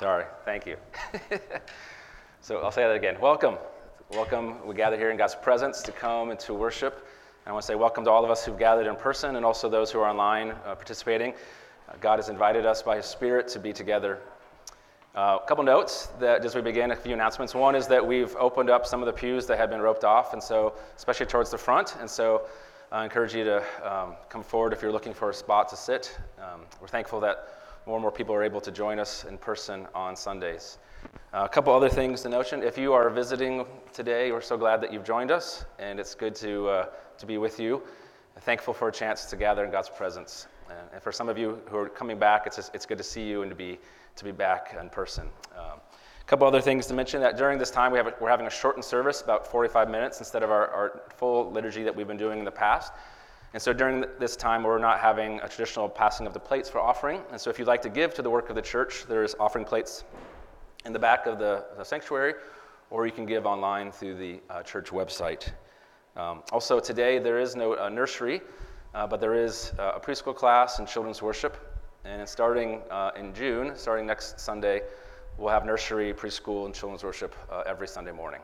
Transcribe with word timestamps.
Sorry, 0.00 0.24
thank 0.46 0.64
you. 0.64 0.78
so 2.40 2.56
I'll 2.60 2.72
say 2.72 2.84
that 2.84 2.96
again. 2.96 3.18
Welcome. 3.20 3.58
Welcome. 4.12 4.66
We 4.66 4.74
gather 4.74 4.96
here 4.96 5.10
in 5.10 5.18
God's 5.18 5.34
presence 5.34 5.82
to 5.82 5.92
come 5.92 6.30
and 6.30 6.40
to 6.40 6.54
worship. 6.54 7.06
I 7.46 7.52
want 7.52 7.64
to 7.64 7.66
say 7.66 7.74
welcome 7.74 8.04
to 8.04 8.10
all 8.10 8.24
of 8.24 8.30
us 8.30 8.42
who've 8.42 8.58
gathered 8.58 8.86
in 8.86 8.96
person 8.96 9.36
and 9.36 9.44
also 9.44 9.68
those 9.68 9.92
who 9.92 10.00
are 10.00 10.08
online 10.08 10.52
uh, 10.52 10.74
participating. 10.74 11.34
Uh, 11.86 11.96
God 12.00 12.18
has 12.18 12.30
invited 12.30 12.64
us 12.64 12.80
by 12.80 12.96
His 12.96 13.04
Spirit 13.04 13.46
to 13.48 13.58
be 13.58 13.74
together. 13.74 14.20
Uh, 15.14 15.36
a 15.42 15.46
couple 15.46 15.64
notes 15.64 16.06
that 16.18 16.46
as 16.46 16.54
we 16.54 16.62
begin, 16.62 16.92
a 16.92 16.96
few 16.96 17.12
announcements. 17.12 17.54
One 17.54 17.74
is 17.74 17.86
that 17.88 18.06
we've 18.06 18.34
opened 18.36 18.70
up 18.70 18.86
some 18.86 19.02
of 19.02 19.06
the 19.06 19.12
pews 19.12 19.46
that 19.48 19.58
had 19.58 19.68
been 19.68 19.82
roped 19.82 20.04
off, 20.04 20.32
and 20.32 20.42
so 20.42 20.72
especially 20.96 21.26
towards 21.26 21.50
the 21.50 21.58
front. 21.58 21.96
And 22.00 22.08
so 22.08 22.46
I 22.90 23.04
encourage 23.04 23.34
you 23.34 23.44
to 23.44 23.62
um, 23.84 24.14
come 24.30 24.42
forward 24.42 24.72
if 24.72 24.80
you're 24.80 24.92
looking 24.92 25.12
for 25.12 25.28
a 25.28 25.34
spot 25.34 25.68
to 25.68 25.76
sit. 25.76 26.18
Um, 26.38 26.62
we're 26.80 26.88
thankful 26.88 27.20
that 27.20 27.59
more 27.86 27.96
and 27.96 28.02
more 28.02 28.12
people 28.12 28.34
are 28.34 28.42
able 28.42 28.60
to 28.60 28.70
join 28.70 28.98
us 28.98 29.24
in 29.24 29.38
person 29.38 29.86
on 29.94 30.14
Sundays. 30.14 30.78
Uh, 31.32 31.42
a 31.44 31.48
couple 31.48 31.72
other 31.74 31.88
things 31.88 32.22
to 32.22 32.28
notion. 32.28 32.62
If 32.62 32.76
you 32.76 32.92
are 32.92 33.08
visiting 33.08 33.64
today, 33.92 34.32
we're 34.32 34.40
so 34.40 34.58
glad 34.58 34.80
that 34.82 34.92
you've 34.92 35.04
joined 35.04 35.30
us, 35.30 35.64
and 35.78 35.98
it's 35.98 36.14
good 36.14 36.34
to, 36.36 36.68
uh, 36.68 36.86
to 37.18 37.26
be 37.26 37.38
with 37.38 37.58
you. 37.58 37.82
thankful 38.40 38.72
for 38.74 38.88
a 38.88 38.92
chance 38.92 39.24
to 39.26 39.36
gather 39.36 39.64
in 39.64 39.70
God's 39.70 39.90
presence. 39.90 40.46
and 40.92 41.02
for 41.02 41.12
some 41.12 41.28
of 41.28 41.36
you 41.36 41.60
who 41.68 41.76
are 41.76 41.88
coming 41.88 42.18
back, 42.18 42.46
it's, 42.46 42.56
just, 42.56 42.74
it's 42.74 42.86
good 42.86 42.98
to 42.98 43.04
see 43.04 43.22
you 43.22 43.42
and 43.42 43.50
to 43.50 43.56
be, 43.56 43.78
to 44.16 44.24
be 44.24 44.32
back 44.32 44.76
in 44.80 44.88
person. 44.88 45.28
Um, 45.56 45.80
a 46.20 46.24
couple 46.26 46.46
other 46.46 46.60
things 46.60 46.86
to 46.86 46.94
mention 46.94 47.20
that 47.22 47.36
during 47.36 47.58
this 47.58 47.70
time 47.70 47.92
we 47.92 47.98
have 47.98 48.06
a, 48.06 48.14
we're 48.20 48.30
having 48.30 48.46
a 48.46 48.50
shortened 48.50 48.84
service, 48.84 49.20
about 49.20 49.46
45 49.46 49.90
minutes 49.90 50.18
instead 50.18 50.42
of 50.42 50.50
our, 50.50 50.68
our 50.68 51.02
full 51.16 51.50
liturgy 51.50 51.82
that 51.82 51.94
we've 51.94 52.06
been 52.06 52.16
doing 52.16 52.38
in 52.38 52.44
the 52.44 52.50
past. 52.50 52.92
And 53.52 53.60
so 53.60 53.72
during 53.72 54.04
this 54.20 54.36
time, 54.36 54.62
we're 54.62 54.78
not 54.78 55.00
having 55.00 55.40
a 55.40 55.48
traditional 55.48 55.88
passing 55.88 56.26
of 56.26 56.32
the 56.32 56.38
plates 56.38 56.68
for 56.68 56.78
offering. 56.78 57.20
And 57.32 57.40
so 57.40 57.50
if 57.50 57.58
you'd 57.58 57.66
like 57.66 57.82
to 57.82 57.88
give 57.88 58.14
to 58.14 58.22
the 58.22 58.30
work 58.30 58.48
of 58.48 58.54
the 58.54 58.62
church, 58.62 59.06
there's 59.08 59.34
offering 59.40 59.64
plates 59.64 60.04
in 60.84 60.92
the 60.92 60.98
back 60.98 61.26
of 61.26 61.38
the, 61.38 61.64
the 61.76 61.84
sanctuary, 61.84 62.34
or 62.90 63.06
you 63.06 63.12
can 63.12 63.26
give 63.26 63.46
online 63.46 63.90
through 63.90 64.14
the 64.14 64.40
uh, 64.50 64.62
church 64.62 64.90
website. 64.90 65.52
Um, 66.16 66.42
also, 66.52 66.78
today 66.78 67.18
there 67.18 67.40
is 67.40 67.56
no 67.56 67.74
uh, 67.74 67.88
nursery, 67.88 68.40
uh, 68.94 69.06
but 69.06 69.20
there 69.20 69.34
is 69.34 69.72
uh, 69.78 69.92
a 69.96 70.00
preschool 70.00 70.34
class 70.34 70.78
and 70.78 70.86
children's 70.86 71.20
worship. 71.20 71.56
And 72.04 72.28
starting 72.28 72.80
uh, 72.90 73.10
in 73.16 73.34
June, 73.34 73.72
starting 73.74 74.06
next 74.06 74.38
Sunday, 74.38 74.82
we'll 75.38 75.50
have 75.50 75.66
nursery, 75.66 76.14
preschool, 76.14 76.66
and 76.66 76.74
children's 76.74 77.02
worship 77.02 77.34
uh, 77.50 77.62
every 77.66 77.88
Sunday 77.88 78.12
morning. 78.12 78.40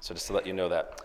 So 0.00 0.14
just 0.14 0.26
to 0.26 0.32
let 0.32 0.46
you 0.46 0.52
know 0.52 0.68
that. 0.68 1.00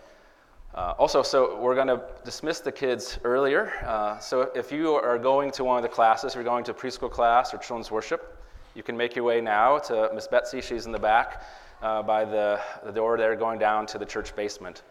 Uh, 0.78 0.94
also, 0.96 1.24
so 1.24 1.58
we're 1.58 1.74
going 1.74 1.88
to 1.88 2.00
dismiss 2.24 2.60
the 2.60 2.70
kids 2.70 3.18
earlier. 3.24 3.72
Uh, 3.84 4.16
so 4.20 4.42
if 4.54 4.70
you 4.70 4.94
are 4.94 5.18
going 5.18 5.50
to 5.50 5.64
one 5.64 5.76
of 5.76 5.82
the 5.82 5.88
classes, 5.88 6.36
you're 6.36 6.44
going 6.44 6.62
to 6.62 6.72
preschool 6.72 7.10
class 7.10 7.52
or 7.52 7.58
children's 7.58 7.90
worship, 7.90 8.40
you 8.76 8.84
can 8.84 8.96
make 8.96 9.16
your 9.16 9.24
way 9.24 9.40
now 9.40 9.78
to 9.78 10.08
Miss 10.14 10.28
Betsy. 10.28 10.60
She's 10.60 10.86
in 10.86 10.92
the 10.92 10.98
back 11.00 11.42
uh, 11.82 12.04
by 12.04 12.24
the, 12.24 12.60
the 12.84 12.92
door 12.92 13.18
there 13.18 13.34
going 13.34 13.58
down 13.58 13.86
to 13.86 13.98
the 13.98 14.06
church 14.06 14.36
basement. 14.36 14.84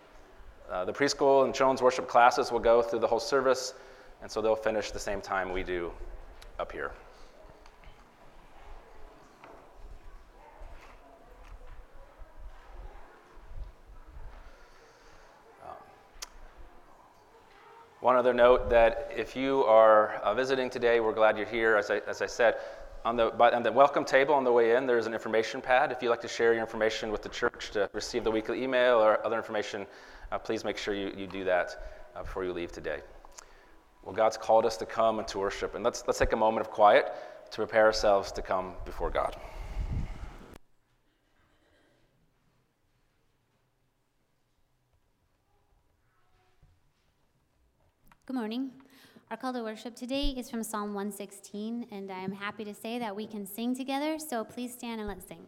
Uh, 0.69 0.83
the 0.83 0.91
preschool 0.91 1.45
and 1.45 1.55
children's 1.55 1.81
worship 1.81 2.09
classes 2.09 2.51
will 2.51 2.59
go 2.59 2.81
through 2.81 2.99
the 2.99 3.07
whole 3.07 3.17
service, 3.22 3.73
and 4.22 4.29
so 4.29 4.41
they'll 4.41 4.57
finish 4.57 4.91
the 4.91 4.99
same 4.99 5.22
time 5.22 5.53
we 5.53 5.63
do 5.63 5.89
up 6.59 6.69
here. 6.69 6.91
One 18.07 18.16
other 18.16 18.34
note 18.34 18.69
that 18.69 19.12
if 19.13 19.35
you 19.35 19.66
are 19.66 20.13
uh, 20.23 20.34
visiting 20.34 20.69
today, 20.69 21.01
we're 21.01 21.12
glad 21.12 21.35
you're 21.35 21.45
here. 21.45 21.75
As 21.75 21.91
I, 21.91 21.97
as 22.07 22.22
I 22.22 22.25
said, 22.25 22.56
on 23.03 23.18
the, 23.18 23.31
by, 23.31 23.51
on 23.51 23.63
the 23.63 23.72
welcome 23.73 24.06
table 24.06 24.34
on 24.34 24.45
the 24.45 24.51
way 24.53 24.78
in, 24.78 24.88
there's 24.88 25.07
an 25.07 25.13
information 25.13 25.59
pad. 25.59 25.91
If 25.91 26.01
you'd 26.01 26.09
like 26.09 26.22
to 26.22 26.28
share 26.29 26.53
your 26.53 26.62
information 26.62 27.12
with 27.12 27.22
the 27.22 27.28
church 27.28 27.69
to 27.72 27.90
receive 27.91 28.23
the 28.23 28.31
weekly 28.31 28.63
email 28.63 28.94
or 29.03 29.25
other 29.25 29.35
information, 29.35 29.85
uh, 30.31 30.38
please 30.38 30.63
make 30.63 30.78
sure 30.78 30.94
you, 30.94 31.12
you 31.18 31.28
do 31.28 31.44
that 31.44 32.06
uh, 32.16 32.22
before 32.22 32.45
you 32.45 32.53
leave 32.53 32.72
today. 32.72 33.01
Well, 34.03 34.16
God's 34.16 34.38
called 34.38 34.66
us 34.66 34.78
to 34.78 34.85
come 34.85 35.19
and 35.19 35.28
to 35.28 35.39
worship. 35.39 35.75
And 35.75 35.84
let's, 35.84 36.06
let's 36.07 36.18
take 36.18 36.31
a 36.31 36.38
moment 36.38 36.66
of 36.66 36.72
quiet 36.72 37.12
to 37.51 37.57
prepare 37.57 37.84
ourselves 37.84 38.31
to 38.31 38.41
come 38.41 38.75
before 38.85 39.09
God. 39.09 39.35
Good 48.27 48.35
morning. 48.35 48.71
Our 49.31 49.38
call 49.38 49.53
to 49.53 49.63
worship 49.63 49.95
today 49.95 50.31
is 50.35 50.49
from 50.49 50.61
Psalm 50.61 50.93
116, 50.93 51.88
and 51.91 52.11
I 52.11 52.19
am 52.19 52.33
happy 52.33 52.65
to 52.65 52.73
say 52.73 52.99
that 52.99 53.15
we 53.15 53.25
can 53.25 53.45
sing 53.45 53.73
together, 53.73 54.19
so 54.19 54.43
please 54.43 54.73
stand 54.73 54.99
and 54.99 55.07
let's 55.07 55.25
sing. 55.25 55.47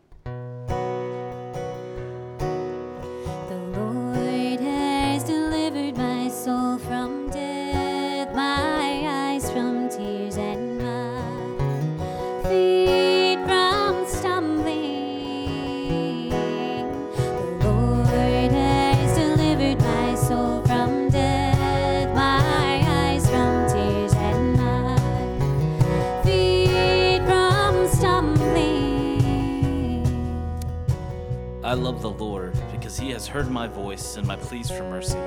Has 33.19 33.27
heard 33.27 33.51
my 33.51 33.67
voice 33.67 34.15
and 34.15 34.25
my 34.25 34.37
pleas 34.37 34.71
for 34.71 34.83
mercy. 34.83 35.19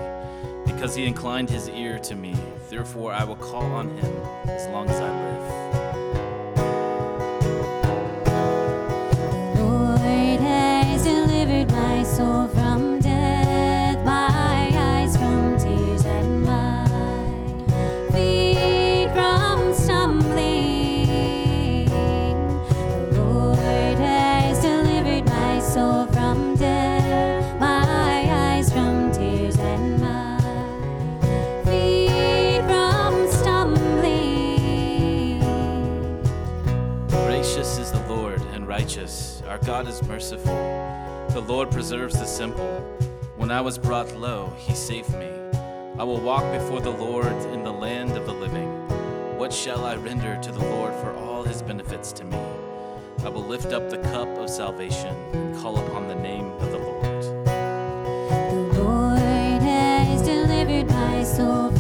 Because 0.65 0.95
he 0.95 1.05
inclined 1.05 1.51
his 1.51 1.69
ear 1.69 1.99
to 1.99 2.15
me, 2.15 2.35
therefore 2.71 3.13
I 3.13 3.23
will 3.23 3.37
call 3.37 3.65
on 3.65 3.91
him 3.99 4.17
as 4.47 4.67
long 4.69 4.89
as 4.89 4.99
I 4.99 5.11
live. 5.25 5.43
Lord 9.59 10.41
has 10.41 11.05
delivered 11.05 11.71
my 11.71 12.03
soul 12.03 12.49
from 12.49 12.62
God 39.65 39.87
is 39.87 40.03
merciful. 40.03 40.57
The 41.31 41.41
Lord 41.41 41.71
preserves 41.71 42.19
the 42.19 42.27
simple. 42.27 42.81
When 43.37 43.53
I 43.53 43.61
was 43.61 43.79
brought 43.79 44.13
low, 44.17 44.53
he 44.57 44.75
saved 44.75 45.17
me. 45.17 45.31
I 45.99 46.03
will 46.03 46.21
walk 46.21 46.43
before 46.53 46.81
the 46.81 46.91
Lord 46.91 47.33
in 47.53 47.63
the 47.63 47.73
land 47.73 48.17
of 48.17 48.27
the 48.27 48.33
living. 48.33 48.69
What 49.39 49.53
shall 49.53 49.85
I 49.85 49.95
render 49.95 50.37
to 50.43 50.51
the 50.51 50.65
Lord 50.65 50.93
for 50.95 51.15
all 51.15 51.45
his 51.45 51.63
benefits 51.63 52.11
to 52.15 52.25
me? 52.25 52.39
I 53.25 53.29
will 53.29 53.45
lift 53.45 53.73
up 53.73 53.89
the 53.89 53.99
cup 53.99 54.27
of 54.37 54.51
salvation 54.51 55.15
and 55.33 55.57
call 55.63 55.79
upon 55.79 56.09
the 56.09 56.17
name 56.17 56.47
of 56.47 56.71
the 56.73 56.79
Lord. 56.79 57.23
The 57.23 58.81
Lord 58.83 59.63
has 59.63 60.23
delivered 60.23 60.89
my 60.89 61.23
soul 61.23 61.71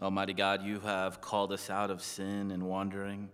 Almighty 0.00 0.32
God, 0.32 0.62
you 0.62 0.78
have 0.80 1.20
called 1.20 1.50
us 1.50 1.70
out 1.70 1.90
of 1.90 2.02
sin 2.02 2.52
and 2.52 2.62
wandering, 2.62 3.30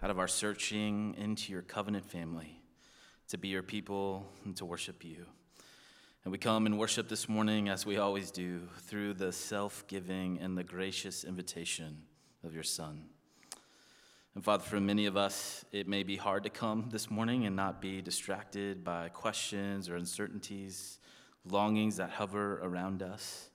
out 0.00 0.08
of 0.08 0.20
our 0.20 0.28
searching 0.28 1.16
into 1.18 1.50
your 1.50 1.62
covenant 1.62 2.08
family, 2.08 2.60
to 3.26 3.36
be 3.36 3.48
your 3.48 3.64
people 3.64 4.24
and 4.44 4.56
to 4.56 4.64
worship 4.64 5.04
you. 5.04 5.26
And 6.22 6.30
we 6.30 6.38
come 6.38 6.66
and 6.66 6.78
worship 6.78 7.08
this 7.08 7.28
morning, 7.28 7.68
as 7.68 7.84
we 7.84 7.96
always 7.96 8.30
do, 8.30 8.68
through 8.82 9.14
the 9.14 9.32
self 9.32 9.84
giving 9.88 10.38
and 10.38 10.56
the 10.56 10.62
gracious 10.62 11.24
invitation 11.24 12.02
of 12.44 12.54
your 12.54 12.62
Son. 12.62 13.06
And 14.36 14.44
Father, 14.44 14.62
for 14.62 14.78
many 14.78 15.06
of 15.06 15.16
us, 15.16 15.64
it 15.72 15.88
may 15.88 16.04
be 16.04 16.14
hard 16.14 16.44
to 16.44 16.50
come 16.50 16.88
this 16.92 17.10
morning 17.10 17.46
and 17.46 17.56
not 17.56 17.80
be 17.80 18.00
distracted 18.00 18.84
by 18.84 19.08
questions 19.08 19.88
or 19.88 19.96
uncertainties, 19.96 21.00
longings 21.44 21.96
that 21.96 22.10
hover 22.10 22.60
around 22.62 23.02
us. 23.02 23.50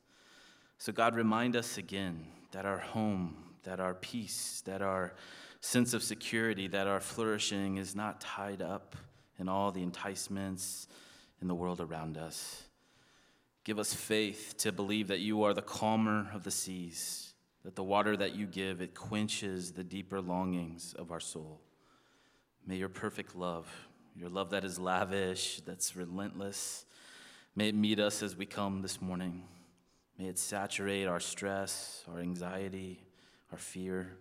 So, 0.79 0.91
God, 0.91 1.15
remind 1.15 1.55
us 1.55 1.77
again 1.77 2.25
that 2.51 2.65
our 2.65 2.79
home, 2.79 3.35
that 3.63 3.79
our 3.79 3.93
peace, 3.93 4.61
that 4.65 4.81
our 4.81 5.13
sense 5.61 5.93
of 5.93 6.03
security, 6.03 6.67
that 6.67 6.87
our 6.87 6.99
flourishing 6.99 7.77
is 7.77 7.95
not 7.95 8.19
tied 8.19 8.61
up 8.61 8.95
in 9.37 9.47
all 9.47 9.71
the 9.71 9.83
enticements 9.83 10.87
in 11.41 11.47
the 11.47 11.55
world 11.55 11.79
around 11.79 12.17
us. 12.17 12.63
Give 13.63 13.79
us 13.79 13.93
faith 13.93 14.55
to 14.59 14.71
believe 14.71 15.07
that 15.09 15.19
you 15.19 15.43
are 15.43 15.53
the 15.53 15.61
calmer 15.61 16.27
of 16.33 16.43
the 16.43 16.51
seas, 16.51 17.33
that 17.63 17.75
the 17.75 17.83
water 17.83 18.17
that 18.17 18.35
you 18.35 18.47
give, 18.47 18.81
it 18.81 18.95
quenches 18.95 19.71
the 19.71 19.83
deeper 19.83 20.19
longings 20.19 20.95
of 20.97 21.11
our 21.11 21.19
soul. 21.19 21.61
May 22.65 22.77
your 22.77 22.89
perfect 22.89 23.35
love, 23.35 23.67
your 24.15 24.29
love 24.29 24.49
that 24.49 24.65
is 24.65 24.79
lavish, 24.79 25.61
that's 25.61 25.95
relentless, 25.95 26.85
may 27.55 27.69
it 27.69 27.75
meet 27.75 27.99
us 27.99 28.23
as 28.23 28.35
we 28.35 28.45
come 28.45 28.81
this 28.81 29.01
morning. 29.01 29.43
May 30.21 30.27
it 30.27 30.37
saturate 30.37 31.07
our 31.07 31.19
stress, 31.19 32.03
our 32.07 32.19
anxiety, 32.19 33.01
our 33.51 33.57
fear. 33.57 34.19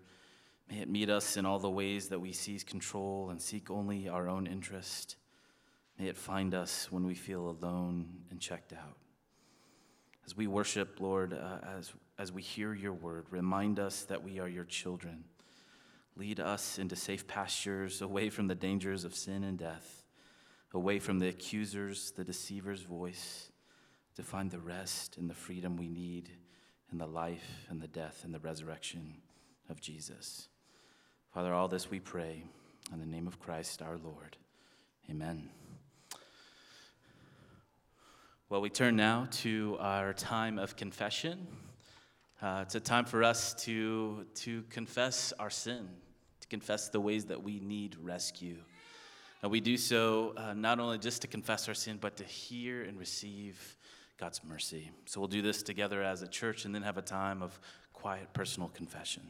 May 0.70 0.79
it 0.79 0.88
meet 0.88 1.11
us 1.11 1.37
in 1.37 1.44
all 1.44 1.58
the 1.58 1.69
ways 1.69 2.08
that 2.08 2.19
we 2.19 2.32
seize 2.32 2.64
control 2.64 3.29
and 3.29 3.38
seek 3.38 3.70
only 3.70 4.08
our 4.08 4.26
own 4.26 4.47
interest. 4.47 5.17
May 5.99 6.06
it 6.06 6.17
find 6.17 6.55
us 6.55 6.91
when 6.91 7.06
we 7.06 7.14
feel 7.14 7.50
alone 7.50 8.08
and 8.31 8.41
checked 8.41 8.73
out. 8.73 8.97
As 10.25 10.35
we 10.35 10.47
worship, 10.47 11.00
Lord, 11.00 11.35
uh, 11.35 11.58
as, 11.76 11.93
as 12.19 12.32
we 12.32 12.41
hear 12.41 12.73
your 12.73 12.94
word, 12.94 13.26
remind 13.29 13.79
us 13.79 14.05
that 14.05 14.25
we 14.25 14.38
are 14.38 14.49
your 14.49 14.64
children. 14.64 15.25
Lead 16.17 16.41
us 16.41 16.79
into 16.79 16.97
safe 16.97 17.29
pastures, 17.29 18.00
away 18.00 18.31
from 18.31 18.47
the 18.47 18.55
dangers 18.55 19.04
of 19.04 19.14
sin 19.14 19.45
and 19.45 19.59
death, 19.59 20.02
away 20.73 20.99
from 20.99 21.19
the 21.19 21.28
accusers, 21.28 22.12
the 22.12 22.25
deceiver's 22.25 22.80
voice 22.80 23.50
to 24.17 24.23
find 24.23 24.50
the 24.50 24.59
rest 24.59 25.17
and 25.17 25.29
the 25.29 25.35
freedom 25.35 25.76
we 25.76 25.88
need 25.88 26.31
in 26.93 26.99
the 26.99 27.07
life 27.07 27.67
and 27.69 27.81
the 27.81 27.88
death 27.88 28.23
and 28.25 28.35
the 28.35 28.40
resurrection 28.40 29.14
of 29.69 29.81
Jesus. 29.81 30.49
Father, 31.33 31.55
all 31.55 31.69
this 31.69 31.90
we 31.90 32.00
pray 32.00 32.43
in 32.93 32.99
the 32.99 33.07
name 33.07 33.26
of 33.26 33.38
Christ 33.38 33.83
our 33.83 33.99
Lord. 33.99 34.37
Amen. 35.09 35.49
Well, 38.49 38.61
we 38.61 38.69
turn 38.69 38.97
now 38.97 39.29
to 39.43 39.76
our 39.79 40.12
time 40.12 40.59
of 40.59 40.75
confession. 40.75 41.47
Uh, 42.43 42.61
it's 42.62 42.75
a 42.75 42.81
time 42.81 43.05
for 43.05 43.23
us 43.23 43.55
to, 43.64 44.26
to 44.35 44.64
confess 44.71 45.33
our 45.38 45.50
sin, 45.50 45.88
to 46.40 46.49
confess 46.49 46.88
the 46.88 47.00
ways 47.00 47.26
that 47.26 47.40
we 47.40 47.61
need 47.61 47.97
rescue. 48.02 48.57
And 49.43 49.52
we 49.52 49.61
do 49.61 49.76
so 49.76 50.35
uh, 50.37 50.52
not 50.55 50.81
only 50.81 50.99
just 50.99 51.23
to 51.23 51.29
confess 51.29 51.69
our 51.69 51.75
sin, 51.75 51.99
but 52.00 52.17
to 52.17 52.25
hear 52.25 52.83
and 52.83 52.99
receive 52.99 53.76
God's 54.20 54.44
mercy. 54.44 54.90
So 55.06 55.18
we'll 55.18 55.28
do 55.28 55.40
this 55.40 55.62
together 55.62 56.02
as 56.02 56.20
a 56.20 56.28
church 56.28 56.66
and 56.66 56.74
then 56.74 56.82
have 56.82 56.98
a 56.98 57.02
time 57.02 57.40
of 57.40 57.58
quiet 57.94 58.34
personal 58.34 58.68
confession. 58.68 59.22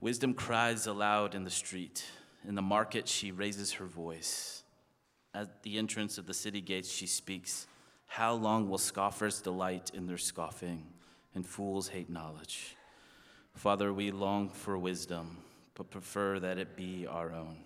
Wisdom 0.00 0.32
cries 0.32 0.86
aloud 0.86 1.34
in 1.34 1.42
the 1.42 1.50
street. 1.50 2.04
In 2.46 2.54
the 2.54 2.62
market, 2.62 3.08
she 3.08 3.32
raises 3.32 3.72
her 3.72 3.84
voice. 3.84 4.62
At 5.34 5.64
the 5.64 5.76
entrance 5.76 6.18
of 6.18 6.26
the 6.26 6.34
city 6.34 6.60
gates, 6.60 6.88
she 6.88 7.08
speaks. 7.08 7.66
How 8.06 8.34
long 8.34 8.70
will 8.70 8.78
scoffers 8.78 9.40
delight 9.40 9.90
in 9.92 10.06
their 10.06 10.18
scoffing 10.18 10.86
and 11.34 11.44
fools 11.44 11.88
hate 11.88 12.08
knowledge? 12.08 12.76
Father, 13.54 13.92
we 13.92 14.12
long 14.12 14.50
for 14.50 14.78
wisdom, 14.78 15.38
but 15.74 15.90
prefer 15.90 16.38
that 16.38 16.58
it 16.58 16.76
be 16.76 17.08
our 17.08 17.32
own. 17.32 17.65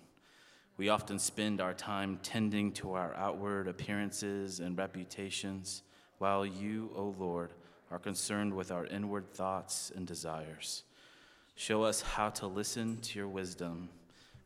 We 0.80 0.88
often 0.88 1.18
spend 1.18 1.60
our 1.60 1.74
time 1.74 2.18
tending 2.22 2.72
to 2.72 2.94
our 2.94 3.14
outward 3.14 3.68
appearances 3.68 4.60
and 4.60 4.78
reputations, 4.78 5.82
while 6.16 6.46
you, 6.46 6.90
O 6.96 7.14
Lord, 7.18 7.50
are 7.90 7.98
concerned 7.98 8.54
with 8.54 8.72
our 8.72 8.86
inward 8.86 9.30
thoughts 9.30 9.92
and 9.94 10.06
desires. 10.06 10.84
Show 11.54 11.82
us 11.82 12.00
how 12.00 12.30
to 12.30 12.46
listen 12.46 12.96
to 13.02 13.18
your 13.18 13.28
wisdom 13.28 13.90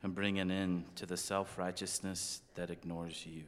and 0.03 0.13
bring 0.13 0.41
an 0.41 0.51
end 0.51 0.87
to 0.97 1.07
the 1.07 1.17
self 1.17 1.57
righteousness 1.57 2.41
that 2.57 2.69
ignores 2.69 3.25
you. 3.25 3.45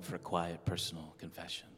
For 0.00 0.18
quiet 0.18 0.64
personal 0.64 1.14
confession. 1.18 1.68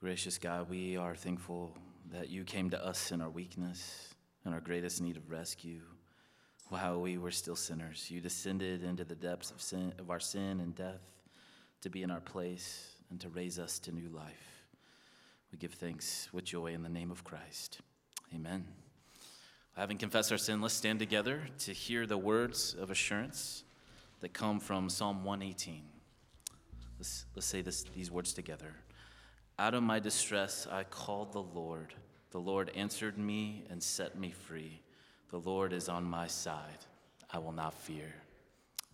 Gracious 0.00 0.38
God, 0.38 0.70
we 0.70 0.96
are 0.96 1.14
thankful 1.14 1.76
that 2.10 2.30
you 2.30 2.42
came 2.42 2.70
to 2.70 2.82
us 2.82 3.12
in 3.12 3.20
our 3.20 3.28
weakness 3.28 4.14
and 4.46 4.54
our 4.54 4.60
greatest 4.60 5.02
need 5.02 5.18
of 5.18 5.30
rescue. 5.30 5.82
While 6.70 7.02
we 7.02 7.18
were 7.18 7.30
still 7.30 7.54
sinners, 7.54 8.10
you 8.10 8.18
descended 8.22 8.82
into 8.82 9.04
the 9.04 9.14
depths 9.14 9.50
of, 9.50 9.60
sin, 9.60 9.92
of 9.98 10.08
our 10.08 10.18
sin 10.18 10.60
and 10.60 10.74
death 10.74 11.02
to 11.82 11.90
be 11.90 12.02
in 12.02 12.10
our 12.10 12.22
place 12.22 12.94
and 13.10 13.20
to 13.20 13.28
raise 13.28 13.58
us 13.58 13.78
to 13.80 13.92
new 13.92 14.08
life. 14.08 14.64
We 15.52 15.58
give 15.58 15.74
thanks 15.74 16.30
with 16.32 16.44
joy 16.44 16.68
in 16.68 16.82
the 16.82 16.88
name 16.88 17.10
of 17.10 17.22
Christ. 17.22 17.80
Amen. 18.34 18.64
Having 19.76 19.98
confessed 19.98 20.32
our 20.32 20.38
sin, 20.38 20.62
let's 20.62 20.72
stand 20.72 20.98
together 20.98 21.42
to 21.58 21.74
hear 21.74 22.06
the 22.06 22.16
words 22.16 22.74
of 22.80 22.90
assurance 22.90 23.64
that 24.20 24.32
come 24.32 24.60
from 24.60 24.88
Psalm 24.88 25.24
118. 25.24 25.82
Let's, 26.98 27.26
let's 27.34 27.46
say 27.46 27.60
this, 27.60 27.82
these 27.94 28.10
words 28.10 28.32
together. 28.32 28.76
Out 29.60 29.74
of 29.74 29.82
my 29.82 29.98
distress, 29.98 30.66
I 30.72 30.84
called 30.84 31.34
the 31.34 31.42
Lord. 31.42 31.92
The 32.30 32.40
Lord 32.40 32.70
answered 32.74 33.18
me 33.18 33.66
and 33.68 33.82
set 33.82 34.18
me 34.18 34.30
free. 34.30 34.80
The 35.30 35.38
Lord 35.38 35.74
is 35.74 35.86
on 35.86 36.02
my 36.02 36.28
side. 36.28 36.86
I 37.30 37.40
will 37.40 37.52
not 37.52 37.74
fear. 37.74 38.10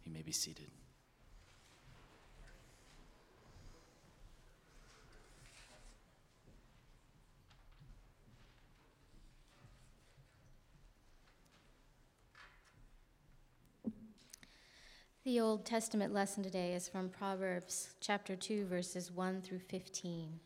You 0.04 0.10
may 0.10 0.22
be 0.22 0.32
seated. 0.32 0.66
The 15.22 15.38
Old 15.38 15.64
Testament 15.64 16.12
lesson 16.12 16.42
today 16.42 16.74
is 16.74 16.88
from 16.88 17.08
Proverbs 17.08 17.90
chapter 18.00 18.34
2, 18.34 18.66
verses 18.66 19.12
1 19.12 19.42
through 19.42 19.60
15. 19.60 20.40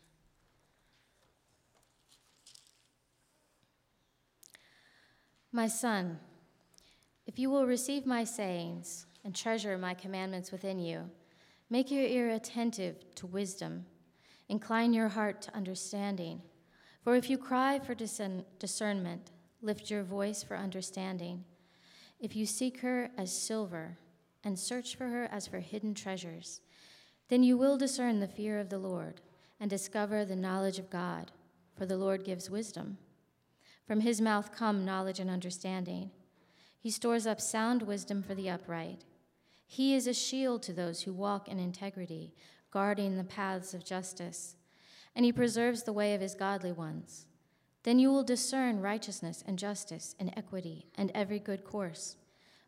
My 5.53 5.67
son, 5.67 6.21
if 7.27 7.37
you 7.37 7.51
will 7.51 7.67
receive 7.67 8.07
my 8.07 8.23
sayings 8.23 9.07
and 9.25 9.35
treasure 9.35 9.77
my 9.77 9.95
commandments 9.95 10.53
within 10.53 10.79
you, 10.79 11.11
make 11.69 11.91
your 11.91 12.05
ear 12.05 12.31
attentive 12.31 13.15
to 13.17 13.27
wisdom, 13.27 13.85
incline 14.49 14.93
your 14.93 15.09
heart 15.09 15.43
to 15.43 15.57
understanding. 15.57 16.41
For 17.03 17.17
if 17.17 17.29
you 17.29 17.37
cry 17.37 17.81
for 17.81 17.95
discern- 17.95 18.45
discernment, 18.61 19.33
lift 19.61 19.91
your 19.91 20.05
voice 20.05 20.45
for 20.45 20.57
understanding. 20.57 21.45
If 22.21 22.37
you 22.37 22.47
seek 22.47 22.81
her 22.81 23.11
as 23.19 23.37
silver 23.37 23.99
and 24.45 24.57
search 24.57 24.95
for 24.95 25.09
her 25.09 25.25
as 25.33 25.49
for 25.49 25.59
hidden 25.59 25.95
treasures, 25.95 26.61
then 27.29 27.43
you 27.43 27.59
will 27.59 27.77
discern 27.77 28.21
the 28.21 28.29
fear 28.29 28.61
of 28.61 28.69
the 28.69 28.79
Lord 28.79 29.21
and 29.59 29.69
discover 29.69 30.25
the 30.25 30.37
knowledge 30.37 30.79
of 30.79 30.91
God, 30.91 31.33
for 31.77 31.87
the 31.87 31.97
Lord 31.97 32.25
gives 32.25 32.49
wisdom. 32.49 32.99
From 33.91 34.03
his 34.03 34.21
mouth 34.21 34.53
come 34.55 34.85
knowledge 34.85 35.19
and 35.19 35.29
understanding. 35.29 36.13
He 36.79 36.93
stores 36.93 37.27
up 37.27 37.41
sound 37.41 37.83
wisdom 37.83 38.23
for 38.23 38.37
the 38.37 38.49
upright. 38.49 39.03
He 39.67 39.97
is 39.97 40.07
a 40.07 40.15
shield 40.15 40.63
to 40.63 40.73
those 40.73 41.03
who 41.03 41.13
walk 41.13 41.49
in 41.49 41.59
integrity, 41.59 42.33
guarding 42.71 43.17
the 43.17 43.25
paths 43.25 43.75
of 43.75 43.85
justice. 43.85 44.55
And 45.17 45.25
he 45.25 45.33
preserves 45.33 45.83
the 45.83 45.93
way 45.93 46.15
of 46.15 46.21
his 46.21 46.37
godly 46.37 46.71
ones. 46.71 47.27
Then 47.83 47.99
you 47.99 48.13
will 48.13 48.23
discern 48.23 48.81
righteousness 48.81 49.43
and 49.45 49.59
justice 49.59 50.15
and 50.21 50.33
equity 50.37 50.87
and 50.95 51.11
every 51.13 51.41
good 51.41 51.65
course. 51.65 52.15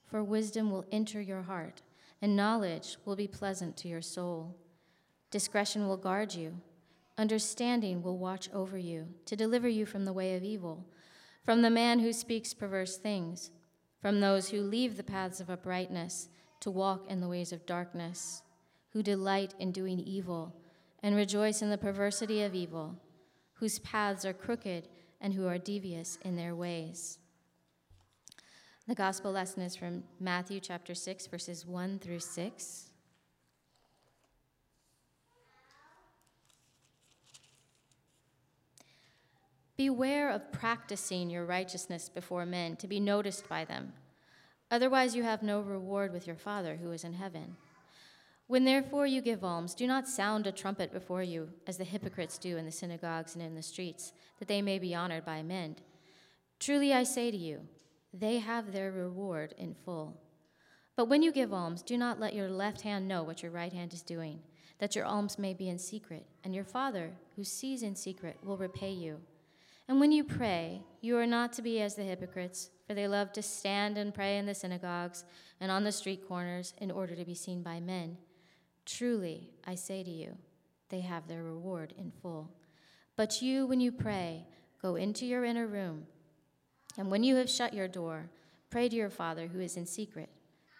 For 0.04 0.24
wisdom 0.24 0.72
will 0.72 0.86
enter 0.90 1.20
your 1.20 1.42
heart, 1.42 1.82
and 2.20 2.34
knowledge 2.34 2.96
will 3.04 3.14
be 3.14 3.28
pleasant 3.28 3.76
to 3.76 3.88
your 3.88 4.02
soul. 4.02 4.56
Discretion 5.30 5.86
will 5.86 5.98
guard 5.98 6.34
you, 6.34 6.58
understanding 7.16 8.02
will 8.02 8.18
watch 8.18 8.50
over 8.52 8.76
you, 8.76 9.06
to 9.26 9.36
deliver 9.36 9.68
you 9.68 9.86
from 9.86 10.04
the 10.04 10.12
way 10.12 10.34
of 10.34 10.42
evil 10.42 10.84
from 11.44 11.62
the 11.62 11.70
man 11.70 11.98
who 11.98 12.12
speaks 12.12 12.54
perverse 12.54 12.96
things, 12.96 13.50
from 14.00 14.20
those 14.20 14.50
who 14.50 14.60
leave 14.60 14.96
the 14.96 15.02
paths 15.02 15.40
of 15.40 15.50
uprightness 15.50 16.28
to 16.60 16.70
walk 16.70 17.04
in 17.08 17.20
the 17.20 17.28
ways 17.28 17.52
of 17.52 17.66
darkness, 17.66 18.42
who 18.92 19.02
delight 19.02 19.54
in 19.58 19.72
doing 19.72 19.98
evil 19.98 20.54
and 21.02 21.16
rejoice 21.16 21.62
in 21.62 21.70
the 21.70 21.78
perversity 21.78 22.42
of 22.42 22.54
evil, 22.54 22.96
whose 23.54 23.80
paths 23.80 24.24
are 24.24 24.32
crooked 24.32 24.88
and 25.20 25.34
who 25.34 25.46
are 25.46 25.58
devious 25.58 26.18
in 26.22 26.36
their 26.36 26.54
ways. 26.54 27.18
The 28.86 28.94
gospel 28.94 29.32
lesson 29.32 29.62
is 29.62 29.76
from 29.76 30.04
Matthew 30.20 30.60
chapter 30.60 30.94
6, 30.94 31.26
verses 31.26 31.66
1 31.66 31.98
through 31.98 32.20
6. 32.20 32.90
Beware 39.76 40.30
of 40.30 40.52
practicing 40.52 41.30
your 41.30 41.46
righteousness 41.46 42.08
before 42.08 42.44
men 42.44 42.76
to 42.76 42.86
be 42.86 43.00
noticed 43.00 43.48
by 43.48 43.64
them. 43.64 43.92
Otherwise, 44.70 45.14
you 45.16 45.22
have 45.22 45.42
no 45.42 45.60
reward 45.60 46.12
with 46.12 46.26
your 46.26 46.36
Father 46.36 46.76
who 46.76 46.92
is 46.92 47.04
in 47.04 47.14
heaven. 47.14 47.56
When 48.46 48.64
therefore 48.64 49.06
you 49.06 49.22
give 49.22 49.44
alms, 49.44 49.74
do 49.74 49.86
not 49.86 50.08
sound 50.08 50.46
a 50.46 50.52
trumpet 50.52 50.92
before 50.92 51.22
you, 51.22 51.48
as 51.66 51.78
the 51.78 51.84
hypocrites 51.84 52.36
do 52.36 52.58
in 52.58 52.66
the 52.66 52.72
synagogues 52.72 53.34
and 53.34 53.42
in 53.42 53.54
the 53.54 53.62
streets, 53.62 54.12
that 54.38 54.48
they 54.48 54.60
may 54.60 54.78
be 54.78 54.94
honored 54.94 55.24
by 55.24 55.42
men. 55.42 55.76
Truly 56.60 56.92
I 56.92 57.04
say 57.04 57.30
to 57.30 57.36
you, 57.36 57.60
they 58.12 58.38
have 58.40 58.72
their 58.72 58.92
reward 58.92 59.54
in 59.56 59.74
full. 59.74 60.20
But 60.96 61.06
when 61.06 61.22
you 61.22 61.32
give 61.32 61.54
alms, 61.54 61.80
do 61.80 61.96
not 61.96 62.20
let 62.20 62.34
your 62.34 62.50
left 62.50 62.82
hand 62.82 63.08
know 63.08 63.22
what 63.22 63.42
your 63.42 63.52
right 63.52 63.72
hand 63.72 63.94
is 63.94 64.02
doing, 64.02 64.40
that 64.78 64.94
your 64.94 65.06
alms 65.06 65.38
may 65.38 65.54
be 65.54 65.70
in 65.70 65.78
secret, 65.78 66.26
and 66.44 66.54
your 66.54 66.64
Father, 66.64 67.12
who 67.36 67.44
sees 67.44 67.82
in 67.82 67.96
secret, 67.96 68.36
will 68.44 68.58
repay 68.58 68.92
you. 68.92 69.18
And 69.92 70.00
when 70.00 70.10
you 70.10 70.24
pray, 70.24 70.80
you 71.02 71.18
are 71.18 71.26
not 71.26 71.52
to 71.52 71.60
be 71.60 71.82
as 71.82 71.96
the 71.96 72.02
hypocrites, 72.02 72.70
for 72.86 72.94
they 72.94 73.06
love 73.06 73.30
to 73.34 73.42
stand 73.42 73.98
and 73.98 74.14
pray 74.14 74.38
in 74.38 74.46
the 74.46 74.54
synagogues 74.54 75.26
and 75.60 75.70
on 75.70 75.84
the 75.84 75.92
street 75.92 76.26
corners 76.26 76.72
in 76.78 76.90
order 76.90 77.14
to 77.14 77.26
be 77.26 77.34
seen 77.34 77.62
by 77.62 77.78
men. 77.78 78.16
Truly, 78.86 79.50
I 79.66 79.74
say 79.74 80.02
to 80.02 80.10
you, 80.10 80.38
they 80.88 81.00
have 81.00 81.28
their 81.28 81.42
reward 81.42 81.92
in 81.98 82.10
full. 82.10 82.48
But 83.16 83.42
you, 83.42 83.66
when 83.66 83.80
you 83.80 83.92
pray, 83.92 84.46
go 84.80 84.94
into 84.96 85.26
your 85.26 85.44
inner 85.44 85.66
room, 85.66 86.06
and 86.96 87.10
when 87.10 87.22
you 87.22 87.36
have 87.36 87.50
shut 87.50 87.74
your 87.74 87.86
door, 87.86 88.30
pray 88.70 88.88
to 88.88 88.96
your 88.96 89.10
Father 89.10 89.46
who 89.46 89.60
is 89.60 89.76
in 89.76 89.84
secret, 89.84 90.30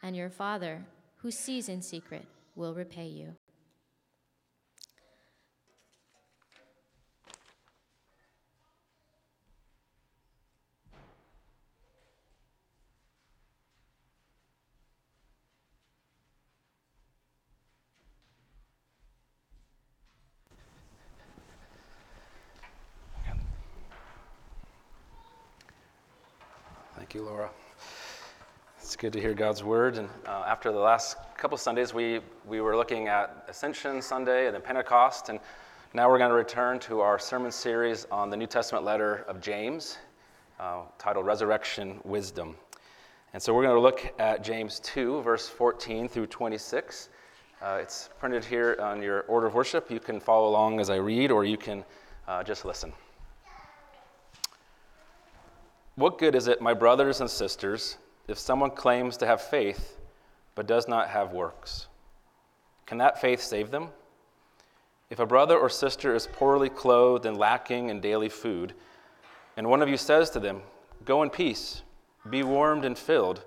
and 0.03 0.17
your 0.17 0.31
Father, 0.31 0.87
who 1.17 1.31
sees 1.31 1.69
in 1.69 1.83
secret, 1.83 2.25
will 2.57 2.73
repay 2.73 3.09
you. 3.09 3.35
Laura. 27.33 27.51
It's 28.79 28.95
good 28.95 29.15
to 29.15 29.19
hear 29.19 29.33
God's 29.33 29.65
word. 29.65 29.97
And 29.97 30.07
uh, 30.27 30.45
after 30.47 30.71
the 30.71 30.79
last 30.79 31.17
couple 31.39 31.57
Sundays, 31.57 31.95
we, 31.95 32.21
we 32.45 32.61
were 32.61 32.77
looking 32.77 33.09
at 33.09 33.47
Ascension 33.49 34.03
Sunday 34.03 34.45
and 34.45 34.55
then 34.55 34.61
Pentecost. 34.61 35.31
And 35.31 35.41
now 35.95 36.11
we're 36.11 36.19
going 36.19 36.29
to 36.29 36.37
return 36.37 36.79
to 36.81 37.01
our 37.01 37.19
sermon 37.19 37.51
series 37.51 38.07
on 38.11 38.29
the 38.29 38.37
New 38.37 38.47
Testament 38.47 38.85
letter 38.85 39.25
of 39.29 39.41
James, 39.41 39.97
uh, 40.61 40.83
titled 40.99 41.25
Resurrection 41.25 42.01
Wisdom. 42.05 42.55
And 43.33 43.43
so 43.43 43.55
we're 43.55 43.63
going 43.63 43.77
to 43.77 43.81
look 43.81 44.13
at 44.19 44.45
James 44.45 44.79
2, 44.81 45.23
verse 45.23 45.49
14 45.49 46.11
through 46.11 46.27
26. 46.27 47.09
Uh, 47.63 47.79
it's 47.81 48.11
printed 48.21 48.45
here 48.45 48.77
on 48.79 49.01
your 49.01 49.23
order 49.23 49.47
of 49.47 49.55
worship. 49.55 49.91
You 49.91 50.01
can 50.01 50.21
follow 50.21 50.51
along 50.51 50.81
as 50.81 50.91
I 50.91 50.97
read, 50.97 51.31
or 51.31 51.47
you 51.47 51.57
can 51.57 51.83
uh, 52.29 52.43
just 52.43 52.67
listen. 52.67 52.93
What 55.95 56.19
good 56.19 56.35
is 56.35 56.49
it, 56.49 56.63
my 56.63 56.73
brothers 56.73 57.21
and 57.21 57.29
sisters, 57.29 57.99
if 58.27 58.39
someone 58.39 58.71
claims 58.71 59.17
to 59.19 59.27
have 59.27 59.43
faith 59.43 59.99
but 60.55 60.67
does 60.67 60.89
not 60.89 61.09
have 61.09 61.33
works? 61.33 61.89
Can 62.87 62.99
that 62.99 63.21
faith 63.21 63.43
save 63.43 63.71
them? 63.71 63.89
If 65.11 65.19
a 65.19 65.27
brother 65.27 65.59
or 65.59 65.69
sister 65.69 66.15
is 66.15 66.27
poorly 66.27 66.71
clothed 66.71 67.27
and 67.27 67.37
lacking 67.37 67.91
in 67.91 68.01
daily 68.01 68.31
food, 68.31 68.73
and 69.57 69.69
one 69.69 69.83
of 69.83 69.89
you 69.89 69.99
says 69.99 70.31
to 70.31 70.41
them, 70.41 70.63
Go 71.05 71.23
in 71.23 71.29
peace, 71.29 71.83
be 72.31 72.43
warmed 72.43 72.87
and 72.87 72.97
filled, 72.97 73.45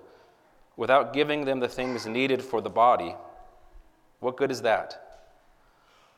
without 0.76 1.12
giving 1.12 1.44
them 1.44 1.58
the 1.58 1.68
things 1.68 2.06
needed 2.06 2.42
for 2.42 2.60
the 2.60 2.70
body, 2.70 3.16
what 4.20 4.36
good 4.36 4.50
is 4.50 4.62
that? 4.62 5.24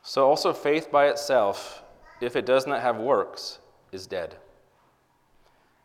So 0.03 0.27
also 0.27 0.53
faith 0.53 0.91
by 0.91 1.07
itself, 1.07 1.83
if 2.21 2.35
it 2.35 2.45
does 2.45 2.67
not 2.67 2.81
have 2.81 2.97
works, 2.97 3.59
is 3.91 4.05
dead. 4.05 4.35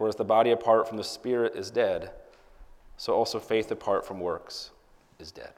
For 0.00 0.08
as 0.08 0.16
the 0.16 0.24
body 0.24 0.52
apart 0.52 0.88
from 0.88 0.96
the 0.96 1.04
spirit 1.04 1.54
is 1.54 1.70
dead, 1.70 2.10
so 2.96 3.12
also 3.12 3.38
faith 3.38 3.70
apart 3.70 4.06
from 4.06 4.18
works 4.18 4.70
is 5.18 5.30
dead. 5.30 5.52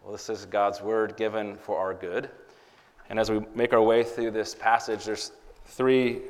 Well, 0.00 0.12
this 0.12 0.28
is 0.28 0.44
God's 0.44 0.80
word 0.80 1.16
given 1.16 1.56
for 1.56 1.76
our 1.76 1.92
good. 1.92 2.30
And 3.10 3.18
as 3.18 3.32
we 3.32 3.40
make 3.52 3.72
our 3.72 3.82
way 3.82 4.04
through 4.04 4.30
this 4.30 4.54
passage, 4.54 5.06
there's 5.06 5.32
three 5.64 6.20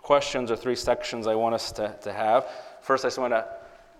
questions 0.00 0.52
or 0.52 0.56
three 0.56 0.76
sections 0.76 1.26
I 1.26 1.34
want 1.34 1.56
us 1.56 1.72
to, 1.72 1.96
to 2.02 2.12
have. 2.12 2.46
First, 2.80 3.04
I 3.04 3.08
just 3.08 3.18
want 3.18 3.32
to 3.32 3.44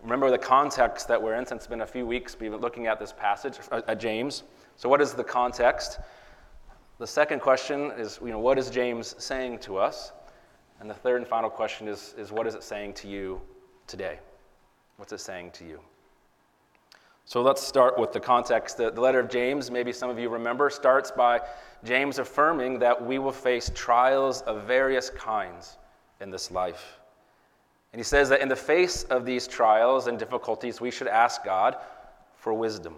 remember 0.04 0.30
the 0.30 0.38
context 0.38 1.08
that 1.08 1.20
we're 1.20 1.34
in, 1.34 1.44
since 1.46 1.62
it's 1.62 1.66
been 1.66 1.80
a 1.80 1.84
few 1.84 2.06
weeks 2.06 2.36
we've 2.38 2.52
been 2.52 2.60
looking 2.60 2.86
at 2.86 3.00
this 3.00 3.12
passage 3.12 3.58
uh, 3.72 3.82
at 3.88 3.98
James. 3.98 4.44
So, 4.76 4.88
what 4.88 5.00
is 5.00 5.14
the 5.14 5.24
context? 5.24 5.98
The 7.00 7.08
second 7.08 7.40
question 7.40 7.90
is, 7.98 8.20
you 8.22 8.30
know, 8.30 8.38
what 8.38 8.56
is 8.56 8.70
James 8.70 9.16
saying 9.18 9.58
to 9.62 9.78
us? 9.78 10.12
And 10.80 10.88
the 10.88 10.94
third 10.94 11.16
and 11.20 11.26
final 11.26 11.50
question 11.50 11.88
is, 11.88 12.14
is 12.16 12.30
what 12.30 12.46
is 12.46 12.54
it 12.54 12.62
saying 12.62 12.94
to 12.94 13.08
you 13.08 13.40
today? 13.86 14.18
What's 14.96 15.12
it 15.12 15.20
saying 15.20 15.52
to 15.52 15.64
you? 15.64 15.80
So 17.24 17.42
let's 17.42 17.62
start 17.62 17.98
with 17.98 18.12
the 18.12 18.20
context. 18.20 18.78
The, 18.78 18.90
the, 18.90 19.00
letter 19.00 19.20
of 19.20 19.28
James, 19.28 19.70
maybe 19.70 19.92
some 19.92 20.08
of 20.08 20.18
you 20.18 20.30
remember, 20.30 20.70
starts 20.70 21.10
by 21.10 21.40
James 21.84 22.18
affirming 22.18 22.78
that 22.78 23.04
we 23.04 23.18
will 23.18 23.32
face 23.32 23.70
trials 23.74 24.40
of 24.42 24.64
various 24.64 25.10
kinds 25.10 25.76
in 26.20 26.30
this 26.30 26.50
life. 26.50 26.98
And 27.92 28.00
he 28.00 28.04
says 28.04 28.28
that 28.30 28.40
in 28.40 28.48
the 28.48 28.56
face 28.56 29.02
of 29.04 29.26
these 29.26 29.46
trials 29.46 30.06
and 30.06 30.18
difficulties, 30.18 30.80
we 30.80 30.90
should 30.90 31.06
ask 31.06 31.44
God 31.44 31.76
for 32.34 32.54
wisdom. 32.54 32.94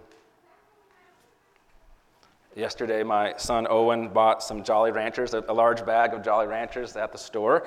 Yesterday, 2.55 3.01
my 3.01 3.33
son 3.37 3.65
Owen 3.69 4.09
bought 4.09 4.43
some 4.43 4.61
Jolly 4.61 4.91
Ranchers, 4.91 5.33
a, 5.33 5.43
a 5.47 5.53
large 5.53 5.85
bag 5.85 6.13
of 6.13 6.21
Jolly 6.21 6.47
Ranchers 6.47 6.97
at 6.97 7.13
the 7.13 7.17
store. 7.17 7.65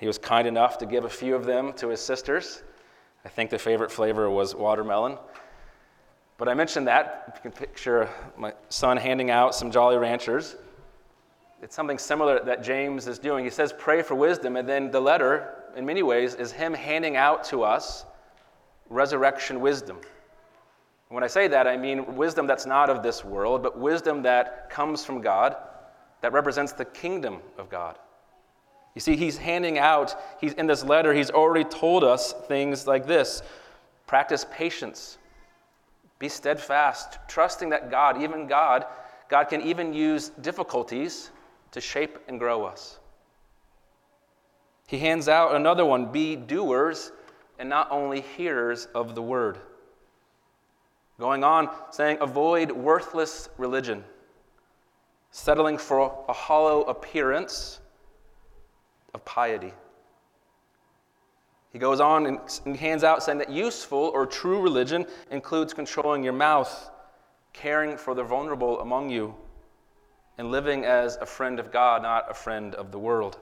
He 0.00 0.06
was 0.06 0.16
kind 0.16 0.48
enough 0.48 0.78
to 0.78 0.86
give 0.86 1.04
a 1.04 1.08
few 1.08 1.34
of 1.34 1.44
them 1.44 1.74
to 1.74 1.88
his 1.88 2.00
sisters. 2.00 2.62
I 3.26 3.28
think 3.28 3.50
the 3.50 3.58
favorite 3.58 3.92
flavor 3.92 4.30
was 4.30 4.54
watermelon. 4.54 5.18
But 6.38 6.48
I 6.48 6.54
mentioned 6.54 6.88
that. 6.88 7.34
You 7.36 7.42
can 7.42 7.52
picture 7.52 8.08
my 8.38 8.54
son 8.70 8.96
handing 8.96 9.30
out 9.30 9.54
some 9.54 9.70
Jolly 9.70 9.98
Ranchers. 9.98 10.56
It's 11.60 11.76
something 11.76 11.98
similar 11.98 12.42
that 12.42 12.62
James 12.64 13.06
is 13.06 13.18
doing. 13.18 13.44
He 13.44 13.50
says, 13.50 13.72
Pray 13.78 14.02
for 14.02 14.14
wisdom, 14.14 14.56
and 14.56 14.66
then 14.66 14.90
the 14.90 15.00
letter, 15.00 15.54
in 15.76 15.84
many 15.84 16.02
ways, 16.02 16.34
is 16.34 16.52
him 16.52 16.72
handing 16.72 17.16
out 17.16 17.44
to 17.44 17.62
us 17.62 18.06
resurrection 18.88 19.60
wisdom. 19.60 20.00
When 21.12 21.22
I 21.22 21.26
say 21.26 21.46
that, 21.48 21.66
I 21.66 21.76
mean 21.76 22.16
wisdom 22.16 22.46
that's 22.46 22.64
not 22.64 22.88
of 22.88 23.02
this 23.02 23.22
world, 23.22 23.62
but 23.62 23.78
wisdom 23.78 24.22
that 24.22 24.70
comes 24.70 25.04
from 25.04 25.20
God, 25.20 25.54
that 26.22 26.32
represents 26.32 26.72
the 26.72 26.86
kingdom 26.86 27.40
of 27.58 27.68
God. 27.68 27.98
You 28.94 29.02
see, 29.02 29.14
he's 29.14 29.36
handing 29.36 29.78
out, 29.78 30.16
he's 30.40 30.54
in 30.54 30.66
this 30.66 30.82
letter, 30.82 31.12
he's 31.12 31.28
already 31.28 31.64
told 31.64 32.02
us 32.02 32.32
things 32.48 32.86
like 32.86 33.06
this 33.06 33.42
practice 34.06 34.46
patience, 34.50 35.18
be 36.18 36.30
steadfast, 36.30 37.18
trusting 37.28 37.68
that 37.68 37.90
God, 37.90 38.22
even 38.22 38.46
God, 38.46 38.86
God 39.28 39.44
can 39.44 39.60
even 39.60 39.92
use 39.92 40.30
difficulties 40.30 41.30
to 41.72 41.80
shape 41.82 42.20
and 42.26 42.38
grow 42.38 42.64
us. 42.64 42.98
He 44.86 44.96
hands 44.96 45.28
out 45.28 45.56
another 45.56 45.84
one 45.84 46.10
be 46.10 46.36
doers 46.36 47.12
and 47.58 47.68
not 47.68 47.88
only 47.90 48.22
hearers 48.22 48.88
of 48.94 49.14
the 49.14 49.22
word. 49.22 49.58
Going 51.22 51.44
on, 51.44 51.70
saying, 51.92 52.18
avoid 52.20 52.72
worthless 52.72 53.48
religion, 53.56 54.02
settling 55.30 55.78
for 55.78 56.24
a 56.28 56.32
hollow 56.32 56.82
appearance 56.82 57.78
of 59.14 59.24
piety. 59.24 59.72
He 61.72 61.78
goes 61.78 62.00
on 62.00 62.40
and 62.66 62.76
hands 62.76 63.04
out 63.04 63.22
saying 63.22 63.38
that 63.38 63.50
useful 63.50 64.10
or 64.12 64.26
true 64.26 64.60
religion 64.60 65.06
includes 65.30 65.72
controlling 65.72 66.24
your 66.24 66.32
mouth, 66.32 66.90
caring 67.52 67.96
for 67.96 68.16
the 68.16 68.24
vulnerable 68.24 68.80
among 68.80 69.08
you, 69.08 69.32
and 70.38 70.50
living 70.50 70.84
as 70.84 71.18
a 71.18 71.26
friend 71.26 71.60
of 71.60 71.70
God, 71.70 72.02
not 72.02 72.28
a 72.32 72.34
friend 72.34 72.74
of 72.74 72.90
the 72.90 72.98
world. 72.98 73.38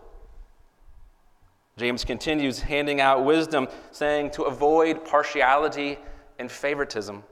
James 1.78 2.04
continues 2.04 2.60
handing 2.60 3.00
out 3.00 3.24
wisdom, 3.24 3.68
saying 3.90 4.32
to 4.32 4.42
avoid 4.42 5.02
partiality 5.02 5.98
and 6.38 6.52
favoritism. 6.52 7.24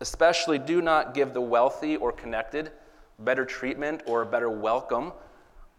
Especially, 0.00 0.58
do 0.58 0.82
not 0.82 1.14
give 1.14 1.32
the 1.32 1.40
wealthy 1.40 1.96
or 1.96 2.12
connected 2.12 2.70
better 3.18 3.44
treatment 3.44 4.02
or 4.06 4.22
a 4.22 4.26
better 4.26 4.50
welcome 4.50 5.12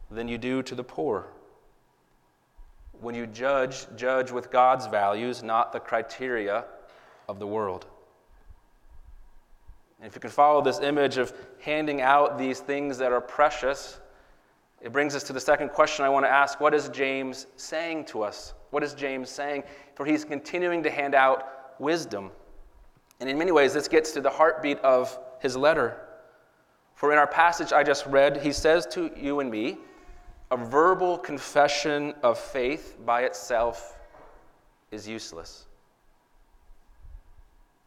than 0.10 0.28
you 0.28 0.38
do 0.38 0.64
to 0.64 0.76
the 0.76 0.84
poor. 0.84 1.28
When 3.00 3.14
you 3.14 3.28
judge, 3.28 3.86
judge 3.96 4.32
with 4.32 4.50
God's 4.50 4.88
values, 4.88 5.44
not 5.44 5.72
the 5.72 5.80
criteria 5.80 6.66
of 7.30 7.40
the 7.40 7.46
world. 7.46 7.86
And 10.00 10.08
if 10.08 10.16
you 10.16 10.22
can 10.22 10.30
follow 10.30 10.62
this 10.62 10.80
image 10.80 11.18
of 11.18 11.34
handing 11.60 12.02
out 12.02 12.38
these 12.38 12.60
things 12.60 12.98
that 12.98 13.12
are 13.12 13.22
precious, 13.22 14.00
it 14.82 14.92
brings 14.92 15.16
us 15.16 15.24
to 15.24 15.34
the 15.34 15.40
second 15.40 15.70
question 15.70 16.06
I 16.06 16.10
want 16.10 16.26
to 16.26 16.30
ask 16.30 16.60
What 16.60 16.74
is 16.74 16.90
James 16.90 17.48
saying 17.56 18.06
to 18.06 18.24
us? 18.24 18.54
What 18.70 18.84
is 18.84 18.94
James 18.94 19.30
saying? 19.30 19.64
For 19.96 20.06
he's 20.06 20.24
continuing 20.24 20.84
to 20.84 20.92
hand 20.92 21.16
out 21.16 21.80
wisdom. 21.80 22.32
And 23.20 23.30
in 23.30 23.38
many 23.38 23.52
ways, 23.52 23.74
this 23.74 23.88
gets 23.88 24.12
to 24.12 24.22
the 24.22 24.30
heartbeat 24.30 24.80
of 24.80 25.18
his 25.40 25.56
letter. 25.58 25.98
For 26.96 27.12
in 27.12 27.18
our 27.18 27.28
passage 27.28 27.74
I 27.74 27.84
just 27.84 28.06
read, 28.06 28.38
he 28.42 28.52
says 28.52 28.86
to 28.88 29.12
you 29.16 29.40
and 29.40 29.50
me, 29.50 29.78
a 30.50 30.58
verbal 30.58 31.18
confession 31.18 32.14
of 32.24 32.40
faith 32.40 32.98
by 33.06 33.24
itself 33.24 33.98
is 34.92 35.08
useless. 35.08 35.66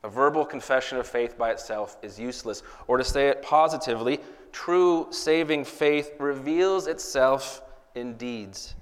A 0.03 0.09
verbal 0.09 0.45
confession 0.45 0.99
of 0.99 1.07
faith 1.07 1.37
by 1.37 1.51
itself 1.51 1.97
is 2.03 2.19
useless. 2.19 2.63
Or 2.87 2.97
to 2.97 3.05
say 3.05 3.29
it 3.29 3.43
positively, 3.43 4.21
true 4.53 5.07
saving 5.11 5.65
faith 5.65 6.13
reveals 6.19 6.87
itself 6.87 7.63
in 7.95 8.15
deeds. 8.17 8.75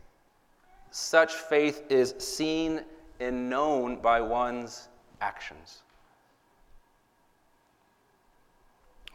Such 0.91 1.35
faith 1.35 1.85
is 1.89 2.15
seen 2.19 2.83
and 3.21 3.51
known 3.51 3.97
by 3.97 4.21
one's 4.21 4.89
actions. 5.21 5.83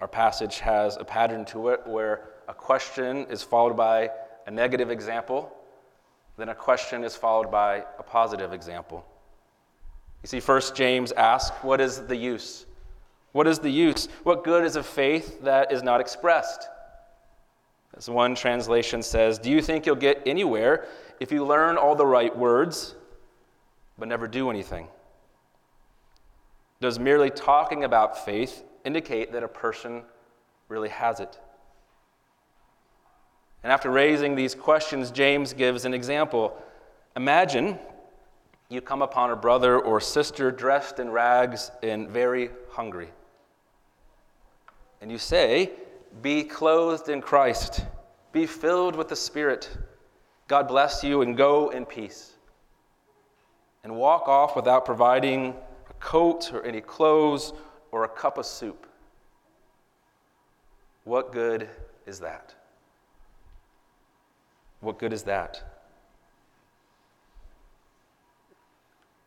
Our 0.04 0.08
passage 0.10 0.60
has 0.60 0.98
a 0.98 1.06
pattern 1.06 1.46
to 1.46 1.70
it 1.70 1.88
where 1.88 2.26
a 2.50 2.54
question 2.54 3.26
is 3.30 3.42
followed 3.42 3.78
by 3.78 4.10
a 4.46 4.52
negative 4.52 4.92
example, 4.92 5.56
then 6.36 6.50
a 6.50 6.54
question 6.54 7.06
is 7.06 7.16
followed 7.16 7.50
by 7.50 7.86
a 7.98 8.04
positive 8.04 8.52
example. 8.52 9.06
You 10.22 10.28
see, 10.28 10.42
first 10.42 10.76
James 10.76 11.14
asks, 11.14 11.56
What 11.64 11.80
is 11.80 12.06
the 12.06 12.18
use? 12.18 12.66
What 13.32 13.48
is 13.48 13.60
the 13.60 13.70
use? 13.70 14.10
What 14.24 14.44
good 14.44 14.66
is 14.66 14.76
a 14.76 14.84
faith 14.84 15.42
that 15.44 15.72
is 15.72 15.84
not 15.84 16.02
expressed? 16.02 16.68
As 17.96 18.10
one 18.10 18.36
translation 18.36 19.02
says, 19.02 19.40
Do 19.40 19.50
you 19.50 19.62
think 19.62 19.86
you'll 19.86 19.96
get 19.96 20.22
anywhere 20.26 20.86
if 21.22 21.32
you 21.32 21.46
learn 21.46 21.78
all 21.78 21.96
the 21.96 22.06
right 22.06 22.38
words 22.38 22.96
but 23.98 24.10
never 24.10 24.28
do 24.28 24.50
anything? 24.50 24.90
Does 26.82 27.00
merely 27.00 27.30
talking 27.30 27.86
about 27.86 28.26
faith 28.26 28.64
indicate 28.86 29.32
that 29.32 29.44
a 29.44 29.48
person 29.48 30.04
really 30.70 30.90
has 30.90 31.20
it? 31.20 31.40
And 33.64 33.72
after 33.72 33.90
raising 33.90 34.36
these 34.36 34.54
questions, 34.54 35.10
James 35.10 35.54
gives 35.54 35.86
an 35.86 35.94
example. 35.94 36.62
Imagine 37.16 37.80
you 38.70 38.82
come 38.82 39.02
upon 39.02 39.32
a 39.32 39.36
brother 39.36 39.80
or 39.80 40.02
sister 40.02 40.52
dressed 40.52 41.00
in 41.00 41.10
rags 41.10 41.72
and 41.82 42.10
very 42.10 42.50
hungry. 42.72 43.10
And 45.02 45.12
you 45.12 45.18
say, 45.18 45.72
Be 46.22 46.44
clothed 46.44 47.08
in 47.08 47.22
Christ, 47.22 47.86
be 48.32 48.46
filled 48.46 48.96
with 48.96 49.08
the 49.08 49.16
Spirit. 49.16 49.70
God 50.48 50.68
bless 50.68 51.04
you 51.04 51.22
and 51.22 51.38
go 51.38 51.70
in 51.70 51.86
peace. 51.86 52.34
And 53.84 53.96
walk 53.96 54.28
off 54.28 54.56
without 54.56 54.86
providing 54.86 55.54
a 55.90 55.94
coat 56.00 56.52
or 56.54 56.64
any 56.64 56.82
clothes 56.82 57.54
or 57.94 58.06
a 58.06 58.10
cup 58.10 58.40
of 58.40 58.46
soup. 58.46 58.88
What 61.04 61.32
good 61.32 61.70
is 62.08 62.20
that? 62.22 62.56
What 64.82 64.98
good 64.98 65.14
is 65.14 65.22
that? 65.24 65.62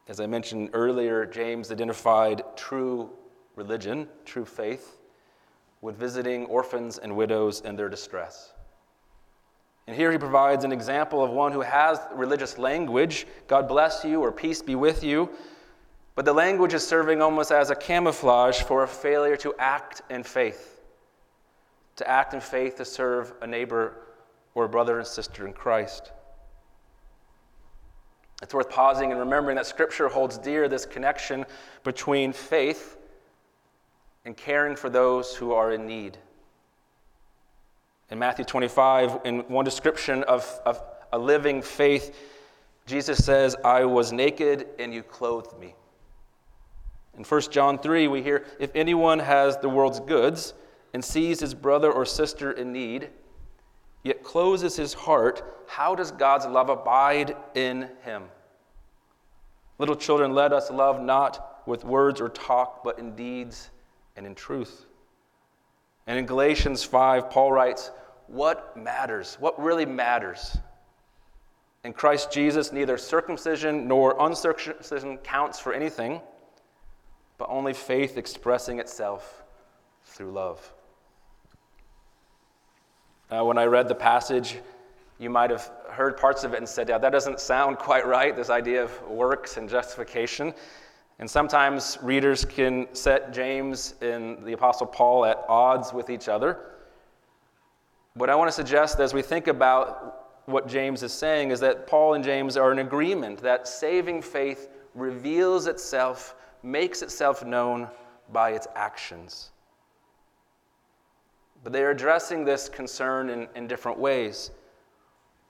As 0.09 0.19
I 0.19 0.27
mentioned 0.27 0.71
earlier, 0.73 1.25
James 1.25 1.71
identified 1.71 2.43
true 2.57 3.11
religion, 3.55 4.09
true 4.25 4.45
faith, 4.45 4.97
with 5.81 5.97
visiting 5.97 6.47
orphans 6.47 6.99
and 6.99 7.17
widows 7.17 7.61
in 7.61 7.77
their 7.77 7.89
distress. 7.89 8.53
And 9.87 9.95
here 9.95 10.11
he 10.11 10.19
provides 10.19 10.65
an 10.65 10.73
example 10.73 11.23
of 11.23 11.31
one 11.31 11.53
who 11.53 11.61
has 11.61 12.01
religious 12.13 12.59
language 12.59 13.29
God 13.47 13.69
bless 13.69 14.05
you 14.05 14.21
or 14.21 14.33
peace 14.33 14.61
be 14.61 14.75
with 14.75 15.05
you. 15.05 15.31
But 16.17 16.25
the 16.25 16.33
language 16.33 16.73
is 16.73 16.85
serving 16.85 17.21
almost 17.21 17.53
as 17.53 17.69
a 17.71 17.77
camouflage 17.77 18.63
for 18.63 18.83
a 18.83 18.89
failure 18.89 19.37
to 19.37 19.55
act 19.59 20.01
in 20.11 20.23
faith. 20.23 20.81
To 21.97 22.09
act 22.09 22.35
in 22.35 22.41
faith 22.41 22.77
to 22.77 22.85
serve 22.87 23.35
a 23.43 23.47
neighbor 23.47 23.99
or 24.55 24.65
a 24.65 24.69
brother 24.69 24.99
and 24.99 25.07
sister 25.07 25.47
in 25.47 25.53
Christ. 25.53 26.11
It's 28.43 28.55
worth 28.55 28.71
pausing 28.71 29.11
and 29.11 29.21
remembering 29.21 29.57
that 29.57 29.67
Scripture 29.67 30.09
holds 30.09 30.39
dear 30.39 30.69
this 30.69 30.87
connection 30.87 31.45
between 31.85 32.33
faith 32.33 32.97
and 34.25 34.35
caring 34.37 34.75
for 34.75 34.89
those 34.89 35.35
who 35.35 35.53
are 35.53 35.73
in 35.73 35.87
need. 35.87 36.17
In 38.11 38.19
Matthew 38.19 38.45
25, 38.45 39.21
in 39.25 39.41
one 39.49 39.65
description 39.65 40.23
of, 40.25 40.61
of 40.65 40.81
a 41.13 41.19
living 41.19 41.61
faith, 41.61 42.17
Jesus 42.87 43.23
says, 43.23 43.55
I 43.65 43.85
was 43.85 44.13
naked 44.13 44.67
and 44.79 44.95
you 44.95 45.03
clothed 45.03 45.59
me. 45.59 45.75
In 47.17 47.25
1 47.25 47.41
John 47.51 47.79
3, 47.79 48.09
we 48.09 48.23
hear, 48.23 48.45
If 48.59 48.71
anyone 48.75 49.19
has 49.19 49.57
the 49.59 49.69
world's 49.69 50.01
goods 50.01 50.55
and 50.93 51.05
sees 51.05 51.41
his 51.41 51.55
brother 51.55 51.91
or 51.91 52.05
sister 52.05 52.53
in 52.53 52.73
need, 52.73 53.09
yet 54.03 54.23
closes 54.23 54.77
his 54.77 54.95
heart, 54.95 55.65
how 55.67 55.95
does 55.95 56.11
God's 56.11 56.47
love 56.47 56.69
abide 56.69 57.37
in 57.55 57.89
him? 58.05 58.25
Little 59.79 59.97
children, 59.97 60.33
let 60.33 60.53
us 60.53 60.71
love 60.71 61.01
not 61.01 61.63
with 61.67 61.85
words 61.85 62.21
or 62.21 62.29
talk, 62.29 62.85
but 62.85 62.99
in 62.99 63.15
deeds 63.17 63.71
and 64.17 64.27
in 64.27 64.35
truth. 64.35 64.87
And 66.07 66.19
in 66.19 66.27
Galatians 66.27 66.85
5, 66.85 67.31
Paul 67.31 67.53
writes, 67.53 67.91
What 68.27 68.77
matters? 68.77 69.37
What 69.41 69.61
really 69.61 69.87
matters? 69.87 70.57
In 71.85 71.93
Christ 71.93 72.33
Jesus, 72.33 72.73
neither 72.73 72.97
circumcision 72.97 73.89
nor 73.89 74.17
uncircumcision 74.19 75.19
counts 75.19 75.59
for 75.59 75.73
anything, 75.73 76.21
but 77.39 77.49
only 77.51 77.73
faith 77.73 78.17
expressing 78.17 78.79
itself 78.79 79.43
through 80.05 80.33
love. 80.33 80.73
Uh, 83.31 83.45
when 83.45 83.59
I 83.59 83.65
read 83.65 83.89
the 83.89 83.95
passage, 83.95 84.59
you 85.19 85.31
might 85.31 85.51
have 85.51 85.71
heard 85.91 86.17
parts 86.17 86.45
of 86.45 86.53
it 86.53 86.59
and 86.59 86.69
said, 86.69 86.89
Yeah, 86.89 86.99
that 86.99 87.11
doesn't 87.11 87.41
sound 87.41 87.79
quite 87.79 88.07
right, 88.07 88.37
this 88.37 88.51
idea 88.51 88.85
of 88.85 89.03
works 89.09 89.57
and 89.57 89.69
justification. 89.69 90.55
And 91.19 91.31
sometimes 91.31 91.99
readers 92.03 92.45
can 92.45 92.87
set 92.93 93.33
James 93.33 93.95
and 94.03 94.45
the 94.45 94.53
Apostle 94.53 94.87
Paul 94.87 95.25
at 95.25 95.45
odds 95.49 95.93
with 95.93 96.11
each 96.11 96.29
other. 96.29 96.59
What 98.15 98.29
I 98.29 98.35
want 98.35 98.49
to 98.49 98.53
suggest 98.53 99.01
as 99.01 99.15
we 99.15 99.23
think 99.23 99.47
about 99.47 100.41
what 100.45 100.69
James 100.69 101.03
is 101.03 101.13
saying 101.13 101.51
is 101.51 101.61
that 101.61 101.87
Paul 101.87 102.15
and 102.15 102.23
James 102.23 102.57
are 102.57 102.71
in 102.71 102.79
agreement 102.79 103.41
that 103.41 103.67
saving 103.67 104.23
faith 104.23 104.69
reveals 104.95 105.67
itself, 105.67 106.35
makes 106.67 107.01
itself 107.03 107.45
known 107.45 107.89
by 108.33 108.51
its 108.51 108.67
actions. 108.75 109.51
But 111.63 111.73
they 111.73 111.83
are 111.83 111.91
addressing 111.91 112.45
this 112.45 112.69
concern 112.69 113.31
in, 113.31 113.49
in 113.55 113.67
different 113.67 113.99
ways. 113.99 114.51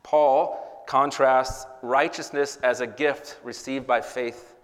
Paul 0.02 0.84
contrasts 0.86 1.66
righteousness 1.82 2.58
as 2.62 2.80
a 2.80 2.86
gift 2.86 3.38
received 3.42 3.86
by 3.86 4.00
faith. 4.00 4.54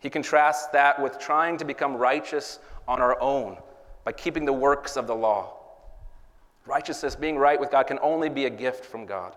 He 0.00 0.10
contrasts 0.10 0.66
that 0.68 1.00
with 1.00 1.18
trying 1.18 1.58
to 1.58 1.64
become 1.64 1.96
righteous 1.96 2.58
on 2.88 3.00
our 3.00 3.20
own 3.20 3.56
by 4.04 4.12
keeping 4.12 4.44
the 4.44 4.52
works 4.52 4.96
of 4.96 5.06
the 5.06 5.14
law. 5.14 5.52
Righteousness, 6.66 7.14
being 7.14 7.36
right 7.36 7.60
with 7.60 7.70
God, 7.70 7.86
can 7.86 7.98
only 8.02 8.28
be 8.28 8.46
a 8.46 8.50
gift 8.50 8.84
from 8.84 9.06
God. 9.06 9.36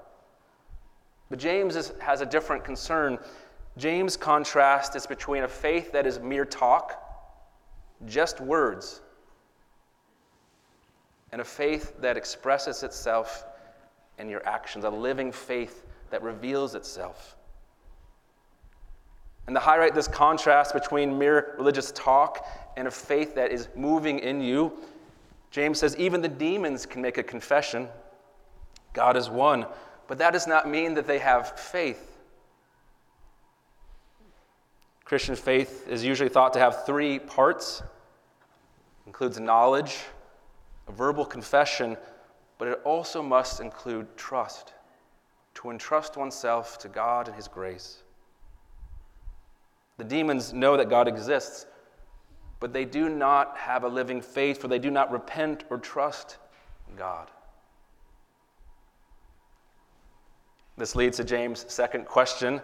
But 1.29 1.39
James 1.39 1.75
is, 1.75 1.93
has 1.99 2.21
a 2.21 2.25
different 2.25 2.63
concern. 2.63 3.19
James' 3.77 4.15
contrast 4.15 4.95
is 4.95 5.07
between 5.07 5.43
a 5.43 5.47
faith 5.47 5.91
that 5.91 6.05
is 6.05 6.19
mere 6.19 6.45
talk, 6.45 7.01
just 8.05 8.39
words, 8.39 9.01
and 11.31 11.41
a 11.41 11.45
faith 11.45 11.99
that 11.99 12.15
expresses 12.15 12.83
itself 12.83 13.45
in 14.19 14.29
your 14.29 14.45
actions, 14.47 14.85
a 14.85 14.89
living 14.89 15.31
faith 15.31 15.85
that 16.11 16.21
reveals 16.21 16.75
itself. 16.75 17.35
And 19.47 19.55
to 19.55 19.59
highlight 19.59 19.95
this 19.95 20.07
contrast 20.07 20.73
between 20.73 21.17
mere 21.17 21.55
religious 21.57 21.91
talk 21.93 22.47
and 22.77 22.87
a 22.87 22.91
faith 22.91 23.35
that 23.35 23.51
is 23.51 23.67
moving 23.75 24.19
in 24.19 24.39
you, 24.39 24.71
James 25.51 25.79
says 25.79 25.97
even 25.97 26.21
the 26.21 26.27
demons 26.27 26.85
can 26.85 27.01
make 27.01 27.17
a 27.17 27.23
confession 27.23 27.89
God 28.93 29.17
is 29.17 29.27
one, 29.27 29.65
but 30.07 30.19
that 30.19 30.33
does 30.33 30.45
not 30.45 30.69
mean 30.69 30.93
that 30.93 31.07
they 31.07 31.17
have 31.17 31.59
faith. 31.59 32.12
Christian 35.13 35.35
faith 35.35 35.87
is 35.87 36.03
usually 36.03 36.27
thought 36.27 36.53
to 36.53 36.59
have 36.59 36.87
three 36.87 37.19
parts. 37.19 37.81
It 37.81 39.05
includes 39.05 39.39
knowledge, 39.39 39.99
a 40.87 40.91
verbal 40.91 41.23
confession, 41.23 41.97
but 42.57 42.67
it 42.67 42.81
also 42.83 43.21
must 43.21 43.59
include 43.59 44.07
trust, 44.17 44.73
to 45.53 45.69
entrust 45.69 46.17
oneself 46.17 46.79
to 46.79 46.87
God 46.87 47.27
and 47.27 47.35
His 47.35 47.47
grace. 47.47 48.01
The 49.97 50.03
demons 50.03 50.51
know 50.51 50.77
that 50.77 50.89
God 50.89 51.07
exists, 51.07 51.67
but 52.59 52.73
they 52.73 52.83
do 52.83 53.07
not 53.07 53.55
have 53.55 53.83
a 53.83 53.87
living 53.87 54.19
faith, 54.19 54.59
for 54.59 54.67
they 54.67 54.79
do 54.79 54.89
not 54.89 55.11
repent 55.11 55.63
or 55.69 55.77
trust 55.77 56.37
God. 56.97 57.29
This 60.75 60.95
leads 60.95 61.17
to 61.17 61.23
James' 61.23 61.71
second 61.71 62.07
question 62.07 62.63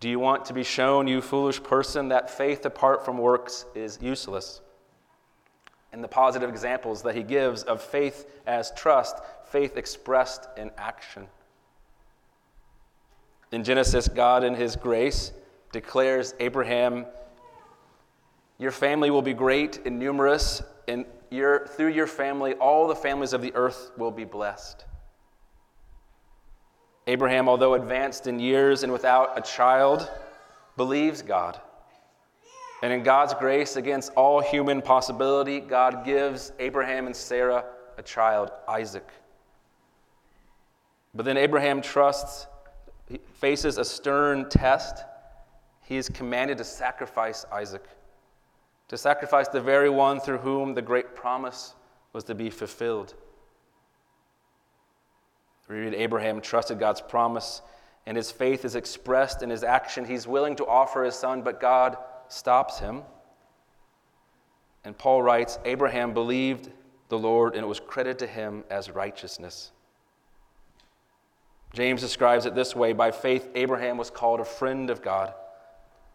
Do 0.00 0.08
you 0.08 0.18
want 0.18 0.44
to 0.46 0.54
be 0.54 0.62
shown, 0.62 1.08
you 1.08 1.20
foolish 1.20 1.62
person, 1.62 2.08
that 2.08 2.30
faith 2.30 2.64
apart 2.64 3.04
from 3.04 3.18
works 3.18 3.66
is 3.74 3.98
useless? 4.00 4.60
and 5.92 6.04
the 6.04 6.08
positive 6.08 6.50
examples 6.50 7.02
that 7.02 7.14
he 7.14 7.22
gives 7.22 7.62
of 7.62 7.82
faith 7.82 8.26
as 8.46 8.72
trust, 8.72 9.16
faith 9.46 9.76
expressed 9.76 10.48
in 10.56 10.70
action. 10.76 11.26
In 13.50 13.64
Genesis, 13.64 14.08
God, 14.08 14.44
in 14.44 14.54
his 14.54 14.76
grace, 14.76 15.32
declares 15.72 16.34
Abraham, 16.40 17.06
Your 18.58 18.70
family 18.70 19.10
will 19.10 19.22
be 19.22 19.32
great 19.32 19.80
and 19.86 19.98
numerous, 19.98 20.62
and 20.86 21.06
your, 21.30 21.66
through 21.66 21.88
your 21.88 22.06
family, 22.06 22.54
all 22.54 22.86
the 22.86 22.94
families 22.94 23.32
of 23.32 23.40
the 23.40 23.54
earth 23.54 23.90
will 23.96 24.10
be 24.10 24.24
blessed. 24.24 24.84
Abraham, 27.08 27.48
although 27.48 27.74
advanced 27.74 28.28
in 28.28 28.38
years 28.38 28.84
and 28.84 28.92
without 28.92 29.36
a 29.36 29.42
child, 29.42 30.08
believes 30.76 31.22
God 31.22 31.60
and 32.82 32.92
in 32.92 33.02
God's 33.02 33.34
grace, 33.34 33.76
against 33.76 34.12
all 34.14 34.40
human 34.40 34.80
possibility, 34.80 35.58
God 35.58 36.04
gives 36.04 36.52
Abraham 36.60 37.06
and 37.06 37.16
Sarah 37.16 37.64
a 37.96 38.02
child, 38.02 38.52
Isaac. 38.68 39.08
But 41.14 41.24
then 41.24 41.36
Abraham 41.36 41.80
trusts, 41.80 42.46
faces 43.34 43.78
a 43.78 43.84
stern 43.84 44.48
test. 44.48 45.04
he 45.82 45.96
is 45.96 46.08
commanded 46.08 46.58
to 46.58 46.64
sacrifice 46.64 47.46
Isaac, 47.50 47.84
to 48.88 48.96
sacrifice 48.96 49.48
the 49.48 49.60
very 49.60 49.90
one 49.90 50.20
through 50.20 50.38
whom 50.38 50.74
the 50.74 50.82
great 50.82 51.16
promise 51.16 51.74
was 52.12 52.24
to 52.24 52.34
be 52.34 52.50
fulfilled. 52.50 53.14
We 55.68 55.76
read 55.76 55.94
Abraham 55.94 56.40
trusted 56.40 56.78
God's 56.78 57.00
promise, 57.00 57.62
and 58.06 58.16
his 58.16 58.30
faith 58.30 58.64
is 58.64 58.74
expressed 58.74 59.42
in 59.42 59.50
his 59.50 59.62
action. 59.62 60.04
He's 60.04 60.26
willing 60.26 60.56
to 60.56 60.66
offer 60.66 61.04
his 61.04 61.14
son, 61.14 61.42
but 61.42 61.60
God 61.60 61.96
stops 62.28 62.78
him. 62.78 63.02
And 64.84 64.96
Paul 64.96 65.22
writes 65.22 65.58
Abraham 65.64 66.14
believed 66.14 66.70
the 67.08 67.18
Lord, 67.18 67.54
and 67.54 67.64
it 67.64 67.68
was 67.68 67.80
credited 67.80 68.18
to 68.20 68.26
him 68.26 68.64
as 68.70 68.90
righteousness. 68.90 69.72
James 71.74 72.00
describes 72.00 72.46
it 72.46 72.54
this 72.54 72.74
way 72.74 72.92
By 72.92 73.10
faith, 73.10 73.48
Abraham 73.54 73.98
was 73.98 74.10
called 74.10 74.40
a 74.40 74.44
friend 74.44 74.88
of 74.88 75.02
God. 75.02 75.34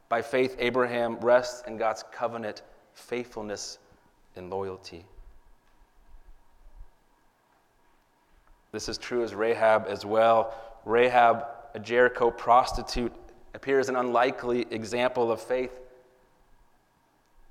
By 0.09 0.21
faith, 0.21 0.55
Abraham 0.59 1.17
rests 1.19 1.63
in 1.67 1.77
God's 1.77 2.03
covenant, 2.11 2.63
faithfulness, 2.93 3.79
and 4.35 4.49
loyalty. 4.49 5.05
This 8.73 8.89
is 8.89 8.97
true 8.97 9.23
as 9.23 9.35
Rahab 9.35 9.85
as 9.87 10.03
well. 10.03 10.51
Rahab, 10.83 11.45
a 11.75 11.79
Jericho 11.79 12.31
prostitute, 12.31 13.13
appears 13.53 13.87
an 13.87 13.95
unlikely 13.95 14.65
example 14.71 15.31
of 15.31 15.39
faith. 15.39 15.79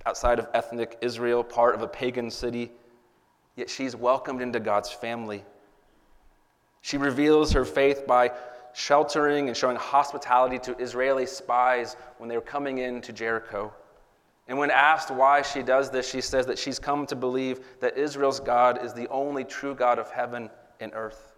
Outside 0.05 0.41
of 0.41 0.49
ethnic 0.53 0.99
Israel, 1.01 1.45
part 1.45 1.77
of 1.77 1.83
a 1.83 1.87
pagan 1.87 2.29
city, 2.29 2.73
yet 3.55 3.71
she's 3.71 3.95
welcomed 3.95 4.43
into 4.43 4.59
God's 4.59 4.91
family. 4.91 5.45
She 6.81 6.99
reveals 6.99 7.53
her 7.53 7.65
faith 7.65 8.05
by 8.05 8.33
sheltering 8.73 9.47
and 9.47 9.57
showing 9.57 9.77
hospitality 9.77 10.59
to 10.59 10.77
Israeli 10.79 11.27
spies 11.27 11.95
when 12.19 12.29
they 12.29 12.35
were 12.35 12.41
coming 12.43 12.79
into 12.79 13.13
Jericho. 13.13 13.73
And 14.49 14.59
when 14.59 14.73
asked 14.73 15.13
why 15.13 15.43
she 15.43 15.63
does 15.63 15.89
this, 15.89 16.11
she 16.11 16.21
says 16.21 16.47
that 16.47 16.59
she's 16.59 16.81
come 16.81 17.07
to 17.07 17.15
believe 17.15 17.61
that 17.79 17.97
Israel's 17.97 18.41
God 18.41 18.85
is 18.85 18.93
the 18.93 19.07
only 19.09 19.45
true 19.45 19.77
God 19.77 20.01
of 20.01 20.11
heaven 20.11 20.51
and 20.83 20.93
earth. 20.95 21.33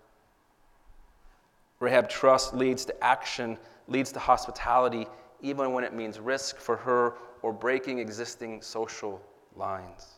Rahab 1.80 2.08
trust 2.08 2.54
leads 2.54 2.84
to 2.86 3.04
action, 3.04 3.58
leads 3.88 4.10
to 4.12 4.18
hospitality, 4.18 5.06
even 5.42 5.72
when 5.72 5.84
it 5.84 5.92
means 5.92 6.18
risk 6.18 6.56
for 6.56 6.76
her 6.76 7.14
or 7.42 7.52
breaking 7.52 7.98
existing 7.98 8.62
social 8.62 9.20
lines. 9.54 10.14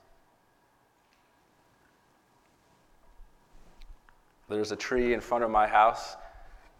There's 4.48 4.70
a 4.70 4.76
tree 4.76 5.12
in 5.12 5.20
front 5.20 5.42
of 5.42 5.50
my 5.50 5.66
house. 5.66 6.16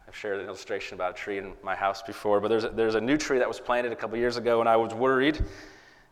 I've 0.07 0.15
shared 0.15 0.39
an 0.39 0.47
illustration 0.47 0.95
about 0.95 1.11
a 1.11 1.15
tree 1.15 1.39
in 1.39 1.55
my 1.65 1.75
house 1.75 2.01
before, 2.01 2.41
but 2.41 2.47
there's 2.47 2.63
a, 2.63 2.69
there's 2.69 2.95
a 2.95 3.01
new 3.01 3.17
tree 3.17 3.39
that 3.39 3.49
was 3.49 3.59
planted 3.59 3.91
a 3.91 3.97
couple 3.97 4.17
years 4.17 4.37
ago, 4.37 4.61
and 4.61 4.69
I 4.69 4.77
was 4.77 4.95
worried 4.95 5.45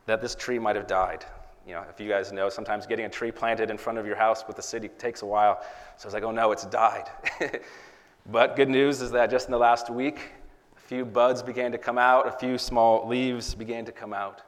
that 0.06 0.20
this 0.20 0.34
tree 0.34 0.58
might 0.58 0.74
have 0.74 0.88
died. 0.88 1.24
You 1.66 1.74
know, 1.74 1.84
if 1.88 1.98
you 1.98 2.08
guys 2.08 2.30
know, 2.32 2.48
sometimes 2.48 2.86
getting 2.86 3.06
a 3.06 3.08
tree 3.08 3.30
planted 3.30 3.70
in 3.70 3.78
front 3.78 3.98
of 3.98 4.06
your 4.06 4.16
house 4.16 4.44
with 4.46 4.56
the 4.56 4.62
city 4.62 4.88
takes 4.88 5.22
a 5.22 5.26
while. 5.26 5.60
So 5.96 6.04
I 6.04 6.06
was 6.06 6.14
like, 6.14 6.22
oh 6.22 6.30
no, 6.30 6.52
it's 6.52 6.66
died. 6.66 7.08
but 8.30 8.56
good 8.56 8.68
news 8.68 9.00
is 9.00 9.10
that 9.12 9.30
just 9.30 9.46
in 9.46 9.52
the 9.52 9.58
last 9.58 9.88
week, 9.88 10.32
a 10.76 10.80
few 10.80 11.04
buds 11.04 11.42
began 11.42 11.72
to 11.72 11.78
come 11.78 11.96
out, 11.96 12.28
a 12.28 12.32
few 12.32 12.58
small 12.58 13.08
leaves 13.08 13.54
began 13.54 13.84
to 13.86 13.92
come 13.92 14.12
out. 14.12 14.42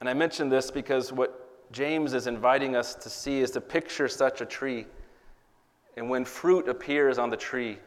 And 0.00 0.08
I 0.08 0.14
mention 0.14 0.48
this 0.48 0.70
because 0.70 1.12
what 1.12 1.72
James 1.72 2.14
is 2.14 2.26
inviting 2.26 2.74
us 2.74 2.94
to 2.94 3.10
see 3.10 3.40
is 3.40 3.50
to 3.52 3.60
picture 3.60 4.08
such 4.08 4.40
a 4.40 4.46
tree 4.46 4.86
and 5.96 6.08
when 6.08 6.24
fruit 6.24 6.68
appears 6.68 7.18
on 7.18 7.30
the 7.30 7.36
tree, 7.36 7.78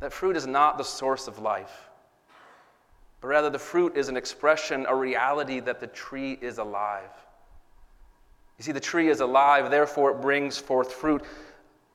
that 0.00 0.12
fruit 0.12 0.36
is 0.36 0.46
not 0.46 0.76
the 0.76 0.84
source 0.84 1.28
of 1.28 1.38
life, 1.38 1.88
but 3.24 3.30
rather 3.30 3.48
the 3.48 3.58
fruit 3.58 3.96
is 3.96 4.10
an 4.10 4.18
expression, 4.18 4.84
a 4.86 4.94
reality 4.94 5.58
that 5.58 5.80
the 5.80 5.86
tree 5.86 6.36
is 6.42 6.58
alive. 6.58 7.08
You 8.58 8.64
see, 8.64 8.72
the 8.72 8.80
tree 8.80 9.08
is 9.08 9.20
alive, 9.20 9.70
therefore 9.70 10.10
it 10.10 10.20
brings 10.20 10.58
forth 10.58 10.92
fruit. 10.92 11.24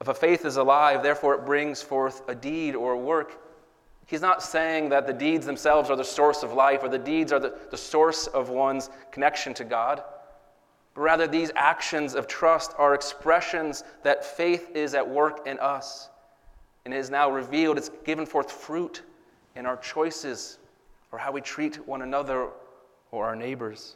If 0.02 0.08
a 0.08 0.14
faith 0.16 0.44
is 0.44 0.58
alive, 0.58 1.04
therefore 1.04 1.36
it 1.36 1.46
brings 1.46 1.84
forth 1.84 2.28
a 2.28 2.34
deed 2.34 2.74
or 2.76 2.94
a 2.94 2.98
work. 2.98 3.40
He's 4.08 4.22
not 4.22 4.42
saying 4.42 4.90
that 4.90 5.06
the 5.06 5.14
deeds 5.14 5.46
themselves 5.46 5.92
are 5.92 5.96
the 5.96 6.04
source 6.04 6.42
of 6.42 6.54
life 6.54 6.82
or 6.82 6.90
the 6.90 6.98
deeds 6.98 7.32
are 7.32 7.40
the, 7.40 7.54
the 7.70 7.78
source 7.78 8.26
of 8.26 8.50
one's 8.50 8.90
connection 9.12 9.54
to 9.54 9.64
God. 9.64 10.02
But 10.96 11.02
rather, 11.02 11.28
these 11.28 11.52
actions 11.56 12.16
of 12.16 12.26
trust 12.26 12.74
are 12.80 12.96
expressions 12.96 13.84
that 14.02 14.26
faith 14.26 14.72
is 14.74 14.96
at 14.96 15.08
work 15.08 15.46
in 15.46 15.60
us 15.60 16.10
and 16.86 16.92
is 16.92 17.12
now 17.12 17.30
revealed. 17.30 17.78
It's 17.78 17.92
given 18.04 18.26
forth 18.26 18.52
fruit 18.52 19.04
in 19.56 19.68
our 19.68 19.78
choices 19.78 20.58
or 21.12 21.20
how 21.20 21.32
we 21.32 21.42
treat 21.42 21.88
one 21.88 22.02
another 22.02 22.50
or 23.12 23.26
our 23.26 23.36
neighbors. 23.36 23.96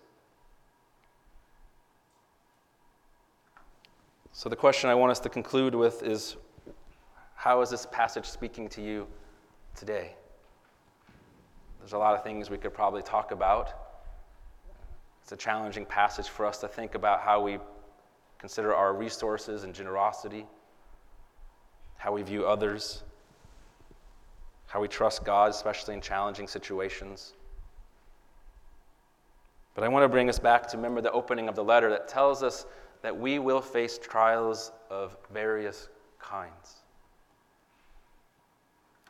So, 4.31 4.49
the 4.49 4.55
question 4.55 4.89
I 4.89 4.95
want 4.95 5.11
us 5.11 5.19
to 5.19 5.29
conclude 5.29 5.75
with 5.75 6.01
is 6.01 6.37
how 7.35 7.61
is 7.61 7.69
this 7.69 7.85
passage 7.85 8.25
speaking 8.25 8.67
to 8.69 8.81
you 8.81 9.07
today? 9.75 10.15
There's 11.79 11.93
a 11.93 11.97
lot 11.97 12.15
of 12.15 12.23
things 12.23 12.49
we 12.49 12.57
could 12.57 12.73
probably 12.73 13.01
talk 13.01 13.31
about. 13.31 13.73
It's 15.21 15.31
a 15.33 15.37
challenging 15.37 15.85
passage 15.85 16.29
for 16.29 16.45
us 16.45 16.57
to 16.59 16.67
think 16.67 16.95
about 16.95 17.21
how 17.21 17.41
we 17.41 17.59
consider 18.39 18.73
our 18.73 18.93
resources 18.93 19.63
and 19.65 19.73
generosity, 19.73 20.45
how 21.97 22.11
we 22.11 22.23
view 22.23 22.45
others, 22.45 23.03
how 24.73 24.81
we 24.81 24.87
trust 24.87 25.23
God, 25.23 25.51
especially 25.51 25.93
in 25.93 26.01
challenging 26.01 26.47
situations. 26.47 27.33
But 29.75 29.83
I 29.83 29.87
want 29.87 30.03
to 30.03 30.09
bring 30.09 30.29
us 30.29 30.39
back 30.39 30.65
to 30.69 30.77
remember 30.77 30.99
the 30.99 31.11
opening 31.11 31.47
of 31.47 31.53
the 31.53 31.63
letter 31.63 31.91
that 31.91 32.07
tells 32.07 32.41
us 32.41 32.65
that 33.03 33.15
we 33.15 33.37
will 33.37 33.61
face 33.61 33.99
trials 33.99 34.71
of 34.89 35.15
various 35.31 35.89
kinds. 36.19 36.77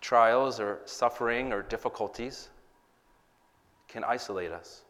Trials 0.02 0.60
or 0.60 0.82
suffering 0.84 1.54
or 1.54 1.62
difficulties 1.62 2.50
can 3.88 4.04
isolate 4.04 4.52
us. 4.52 4.84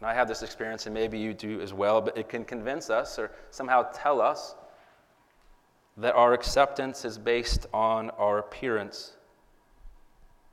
And 0.00 0.08
I 0.08 0.14
have 0.14 0.26
this 0.26 0.42
experience, 0.42 0.86
and 0.86 0.94
maybe 0.94 1.20
you 1.20 1.34
do 1.34 1.60
as 1.60 1.72
well, 1.72 2.00
but 2.00 2.18
it 2.18 2.28
can 2.28 2.44
convince 2.44 2.90
us 2.90 3.16
or 3.16 3.30
somehow 3.52 3.84
tell 3.92 4.20
us 4.20 4.56
that 5.96 6.14
our 6.14 6.32
acceptance 6.32 7.04
is 7.04 7.18
based 7.18 7.66
on 7.72 8.10
our 8.10 8.38
appearance. 8.38 9.16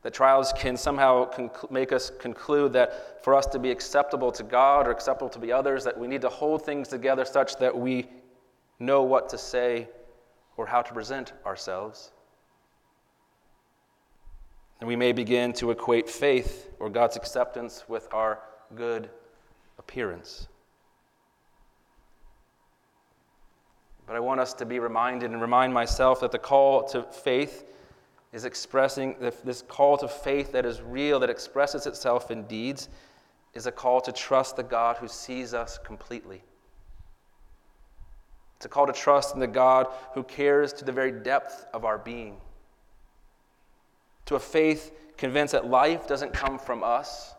That 0.02 0.13
trials 0.13 0.54
can 0.54 0.78
somehow 0.78 1.30
conc- 1.32 1.71
make 1.71 1.91
us 1.91 2.10
conclude 2.19 2.73
that 2.73 3.23
for 3.23 3.36
us 3.36 3.45
to 3.47 3.60
be 3.60 3.71
acceptable 3.71 4.32
to 4.34 4.43
God 4.43 4.88
or 4.88 4.91
acceptable 4.91 5.30
to 5.30 5.39
the 5.39 5.52
others, 5.52 5.84
that 5.84 5.97
we 5.97 6.08
need 6.08 6.21
to 6.21 6.30
hold 6.30 6.65
things 6.65 6.88
together 6.88 7.25
such 7.25 7.58
that 7.58 7.78
we 7.78 8.08
know 8.80 9.04
what 9.04 9.30
to 9.30 9.38
say 9.38 9.88
or 10.58 10.65
how 10.65 10.82
to 10.82 10.93
present 10.93 11.34
ourselves. 11.45 12.12
And 14.82 14.88
we 14.88 14.95
may 14.95 15.13
begin 15.13 15.54
to 15.54 15.71
equate 15.71 16.10
faith 16.10 16.69
or 16.80 16.89
God's 16.89 17.17
acceptance 17.17 17.86
with 17.88 18.08
our 18.13 18.39
good 18.75 19.10
appearance. 19.78 20.49
But 24.10 24.15
I 24.15 24.22
want 24.22 24.39
us 24.39 24.56
to 24.56 24.65
be 24.65 24.80
reminded 24.80 25.30
and 25.30 25.39
remind 25.39 25.72
myself 25.72 26.19
that 26.22 26.32
the 26.32 26.39
call 26.39 26.82
to 26.86 27.04
faith 27.04 27.63
is 28.34 28.43
expressing 28.43 29.15
this 29.19 29.62
call 29.62 29.98
to 30.00 30.08
faith 30.08 30.52
that 30.54 30.65
is 30.65 30.82
real, 30.82 31.19
that 31.19 31.30
expresses 31.30 31.86
itself 31.86 32.32
in 32.32 32.41
deeds, 32.45 32.89
is 33.54 33.67
a 33.67 33.72
call 33.72 34.02
to 34.02 34.12
trust 34.12 34.56
the 34.56 34.63
God 34.63 34.98
who 34.98 35.08
sees 35.08 35.54
us 35.54 35.78
completely. 35.84 36.41
It's 38.56 38.65
a 38.65 38.69
call 38.69 38.88
to 38.88 38.93
trust 38.93 39.36
in 39.36 39.39
the 39.39 39.45
God 39.45 39.86
who 40.15 40.24
cares 40.24 40.74
to 40.74 40.86
the 40.86 40.91
very 40.91 41.12
depth 41.12 41.67
of 41.72 41.86
our 41.86 42.00
being. 42.00 42.38
To 44.26 44.34
a 44.34 44.39
faith 44.39 44.91
convinced 45.17 45.52
that 45.52 45.67
life 45.67 46.08
doesn't 46.08 46.34
come 46.34 46.58
from 46.58 46.84
us, 46.84 47.36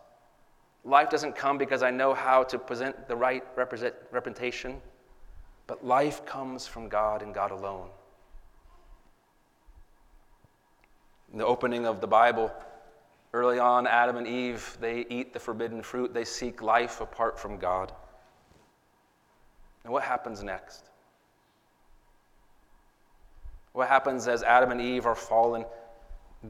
Life 0.85 1.11
doesn't 1.11 1.37
come 1.37 1.59
because 1.59 1.83
I 1.83 1.90
know 1.90 2.14
how 2.14 2.42
to 2.44 2.59
present 2.59 3.06
the 3.06 3.16
right 3.16 3.44
representation, 3.56 4.80
but 5.70 5.87
life 5.87 6.26
comes 6.26 6.66
from 6.66 6.88
God 6.88 7.22
and 7.22 7.33
God 7.33 7.52
alone. 7.52 7.87
In 11.30 11.38
the 11.38 11.46
opening 11.46 11.87
of 11.87 12.00
the 12.00 12.09
Bible, 12.09 12.52
early 13.33 13.61
on, 13.61 13.87
Adam 13.87 14.16
and 14.16 14.26
Eve, 14.26 14.76
they 14.80 15.06
eat 15.09 15.33
the 15.33 15.38
forbidden 15.38 15.80
fruit. 15.80 16.12
They 16.12 16.24
seek 16.24 16.61
life 16.61 17.00
apart 17.00 17.38
from 17.38 17.56
God. 17.56 17.92
And 19.85 19.92
what 19.92 20.02
happens 20.02 20.42
next? 20.42 20.87
What 23.72 23.87
happens 23.87 24.26
as 24.26 24.42
Adam 24.42 24.72
and 24.72 24.80
Eve 24.80 25.06
are 25.06 25.14
fallen? 25.14 25.64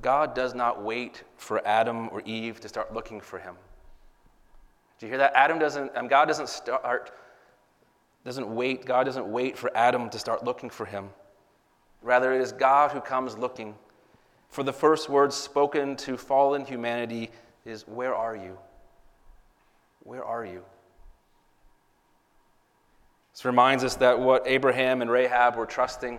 God 0.01 0.35
does 0.35 0.55
not 0.55 0.83
wait 0.83 1.25
for 1.37 1.61
Adam 1.69 2.09
or 2.11 2.23
Eve 2.23 2.59
to 2.61 2.71
start 2.71 2.95
looking 2.95 3.21
for 3.21 3.39
him. 3.39 3.55
Do 4.99 5.05
you 5.05 5.11
hear 5.11 5.19
that? 5.19 5.35
Adam 5.35 5.59
doesn't, 5.59 5.95
um, 5.95 6.09
God 6.09 6.25
doesn't 6.25 6.49
start, 6.49 7.11
doesn't 8.25 8.55
wait, 8.55 8.85
God 8.85 9.05
doesn't 9.05 9.27
wait 9.27 9.57
for 9.57 9.75
Adam 9.77 10.11
to 10.11 10.19
start 10.19 10.45
looking 10.45 10.71
for 10.71 10.85
him. 10.85 11.11
Rather, 12.03 12.33
it 12.33 12.41
is 12.41 12.53
God 12.53 12.93
who 12.93 13.01
comes 13.01 13.37
looking. 13.37 13.75
For 14.49 14.63
the 14.63 14.73
first 14.73 15.09
words 15.09 15.35
spoken 15.35 15.97
to 15.97 16.17
fallen 16.17 16.65
humanity 16.65 17.31
is, 17.65 17.87
Where 17.87 18.15
are 18.15 18.37
you? 18.37 18.59
Where 20.03 20.25
are 20.25 20.45
you? 20.45 20.65
This 23.33 23.45
reminds 23.45 23.85
us 23.85 23.95
that 23.97 24.19
what 24.19 24.43
Abraham 24.47 25.03
and 25.03 25.11
Rahab 25.11 25.57
were 25.57 25.67
trusting, 25.67 26.19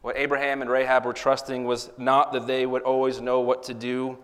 what 0.00 0.16
Abraham 0.16 0.62
and 0.62 0.70
Rahab 0.70 1.04
were 1.04 1.12
trusting 1.12 1.64
was 1.64 1.90
not 1.96 2.32
that 2.32 2.46
they 2.46 2.66
would 2.66 2.82
always 2.82 3.20
know 3.20 3.40
what 3.40 3.62
to 3.64 3.74
do, 3.74 4.18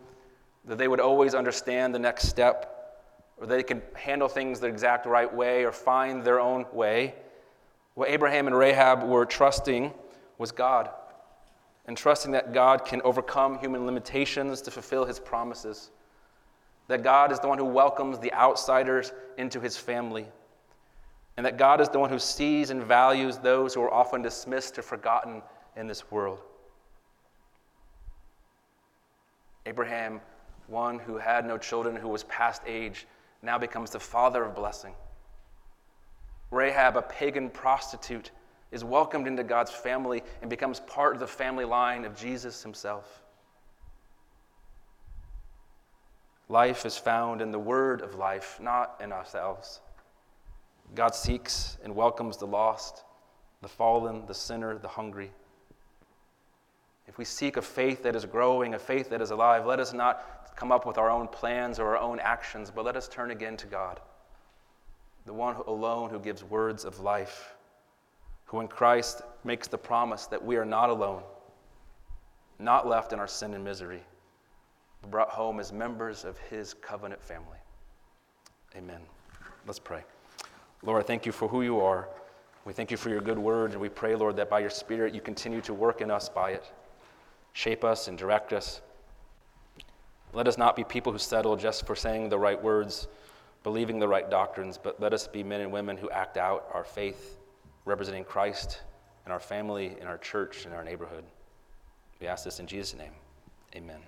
that 0.65 0.79
they 0.79 0.89
would 0.89 1.01
always 1.01 1.35
understand 1.35 1.95
the 1.95 1.99
next 1.99 2.29
step, 2.29 2.80
or 3.41 3.47
they 3.47 3.63
could 3.63 3.83
handle 3.95 4.29
things 4.29 4.61
the 4.61 4.67
exact 4.67 5.07
right 5.07 5.33
way 5.33 5.65
or 5.65 5.73
find 5.73 6.23
their 6.23 6.39
own 6.39 6.67
way. 6.73 7.15
What 7.95 8.11
Abraham 8.11 8.47
and 8.47 8.57
Rahab 8.57 9.03
were 9.03 9.25
trusting 9.25 9.93
was 10.39 10.53
God, 10.53 10.91
and 11.87 11.97
trusting 11.97 12.33
that 12.33 12.53
God 12.53 12.85
can 12.85 13.01
overcome 13.03 13.59
human 13.59 13.87
limitations 13.87 14.61
to 14.63 14.71
fulfill 14.71 15.05
his 15.05 15.19
promises, 15.19 15.91
that 16.89 17.03
God 17.03 17.33
is 17.33 17.41
the 17.41 17.49
one 17.49 17.59
who 17.59 17.65
welcomes 17.65 18.19
the 18.19 18.33
outsiders 18.35 19.13
into 19.39 19.61
his 19.61 19.77
family, 19.77 20.27
and 21.37 21.47
that 21.47 21.57
God 21.57 21.81
is 21.81 21.89
the 21.89 21.99
one 21.99 22.11
who 22.11 22.19
sees 22.19 22.71
and 22.71 22.83
values 22.83 23.39
those 23.39 23.75
who 23.75 23.83
are 23.83 23.93
often 23.93 24.23
dismissed 24.23 24.79
or 24.79 24.83
forgotten 24.83 25.43
in 25.77 25.87
this 25.87 26.11
world. 26.11 26.41
Abraham 29.67 30.21
one 30.71 30.99
who 30.99 31.17
had 31.19 31.45
no 31.47 31.59
children, 31.59 31.97
who 31.97 32.09
was 32.09 32.25
past 32.25 32.63
age, 32.67 33.07
now 33.43 33.59
becomes 33.59 33.91
the 33.91 34.01
father 34.01 34.45
of 34.45 34.55
blessing. 34.55 34.95
Rahab, 36.51 36.97
a 36.97 37.03
pagan 37.03 37.49
prostitute, 37.51 38.31
is 38.73 38.85
welcomed 38.85 39.27
into 39.27 39.43
God's 39.43 39.71
family 39.71 40.23
and 40.41 40.51
becomes 40.51 40.81
part 40.81 41.15
of 41.15 41.21
the 41.21 41.27
family 41.27 41.65
line 41.65 42.05
of 42.05 42.17
Jesus 42.17 42.63
himself. 42.63 43.23
Life 46.49 46.85
is 46.85 46.97
found 46.97 47.41
in 47.41 47.53
the 47.53 47.59
word 47.59 48.01
of 48.01 48.17
life, 48.17 48.59
not 48.61 49.01
in 49.03 49.13
ourselves. 49.13 49.81
God 50.95 51.15
seeks 51.15 51.79
and 51.85 51.95
welcomes 51.95 52.37
the 52.37 52.47
lost, 52.47 53.05
the 53.63 53.69
fallen, 53.69 54.27
the 54.27 54.35
sinner, 54.35 54.77
the 54.77 54.89
hungry. 54.89 55.31
If 57.11 57.19
we 57.19 57.25
seek 57.25 57.57
a 57.57 57.63
faith 57.63 58.05
that 58.05 58.15
is 58.15 58.25
growing, 58.25 58.75
a 58.75 58.79
faith 58.79 59.11
that 59.11 59.21
is 59.21 59.33
alive, 59.33 59.67
let 59.67 59.81
us 59.81 59.93
not 59.93 60.55
come 60.55 60.71
up 60.71 60.87
with 60.87 60.97
our 60.97 61.11
own 61.11 61.27
plans 61.27 61.81
or 61.81 61.97
our 61.97 61.99
own 61.99 62.21
actions, 62.21 62.71
but 62.71 62.85
let 62.85 62.95
us 62.95 63.09
turn 63.09 63.33
again 63.33 63.57
to 63.57 63.67
God, 63.67 63.99
the 65.27 65.33
one 65.33 65.57
alone 65.67 66.09
who 66.09 66.21
gives 66.21 66.45
words 66.45 66.85
of 66.85 67.01
life, 67.01 67.57
who 68.45 68.61
in 68.61 68.69
Christ 68.69 69.23
makes 69.43 69.67
the 69.67 69.77
promise 69.77 70.27
that 70.27 70.41
we 70.41 70.55
are 70.55 70.65
not 70.65 70.89
alone, 70.89 71.25
not 72.61 72.87
left 72.87 73.13
in 73.13 73.19
our 73.19 73.27
sin 73.27 73.55
and 73.55 73.65
misery, 73.65 74.05
but 75.03 75.11
brought 75.11 75.31
home 75.31 75.59
as 75.59 75.73
members 75.73 76.25
of 76.25 76.39
his 76.39 76.75
covenant 76.75 77.21
family. 77.21 77.59
Amen. 78.77 79.01
Let's 79.67 79.81
pray. 79.81 80.05
Lord, 80.85 81.03
I 81.03 81.07
thank 81.09 81.27
you 81.27 81.33
for 81.33 81.49
who 81.49 81.63
you 81.63 81.81
are. 81.81 82.09
We 82.65 82.73
thank 82.73 82.93
you 82.93 82.97
for 82.97 83.09
your 83.09 83.21
good 83.21 83.39
word, 83.39 83.73
and 83.73 83.81
we 83.81 83.89
pray, 83.89 84.15
Lord, 84.15 84.37
that 84.37 84.49
by 84.49 84.61
your 84.61 84.71
Spirit 84.71 85.13
you 85.13 85.21
continue 85.21 85.61
to 85.63 85.75
work 85.75 86.03
in 86.03 86.09
us 86.13 86.29
by 86.29 86.51
it. 86.53 86.71
Shape 87.53 87.85
us 87.85 88.09
and 88.09 88.17
direct 88.17 88.53
us. 88.53 88.81
Let 90.33 90.47
us 90.47 90.57
not 90.57 90.77
be 90.77 90.85
people 90.85 91.13
who 91.13 91.19
settle 91.19 91.57
just 91.57 91.87
for 91.87 91.97
saying 91.97 92.29
the 92.29 92.39
right 92.39 92.61
words, 92.63 93.09
believing 93.63 93.99
the 93.99 94.09
right 94.09 94.31
doctrines, 94.31 94.79
but 94.79 95.01
let 95.01 95.13
us 95.13 95.27
be 95.27 95.43
men 95.43 95.61
and 95.61 95.73
women 95.73 95.97
who 95.97 96.09
act 96.11 96.37
out 96.37 96.69
our 96.73 96.85
faith, 96.85 97.39
representing 97.85 98.25
Christ 98.25 98.83
in 99.27 99.33
our 99.33 99.41
family, 99.41 99.97
in 100.01 100.07
our 100.07 100.19
church, 100.19 100.67
in 100.67 100.73
our 100.73 100.85
neighborhood. 100.85 101.25
We 102.21 102.27
ask 102.27 102.45
this 102.45 102.61
in 102.61 102.67
Jesus' 102.67 102.97
name. 102.97 103.13
Amen. 103.75 104.01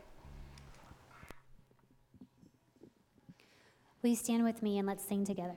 Will 4.03 4.11
you 4.11 4.16
stand 4.16 4.45
with 4.45 4.62
me 4.62 4.78
and 4.78 4.86
let's 4.86 5.05
sing 5.05 5.24
together. 5.24 5.57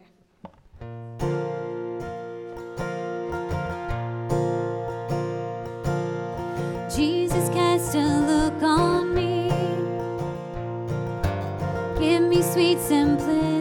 Sweet 12.53 12.79
simplicity. 12.79 13.54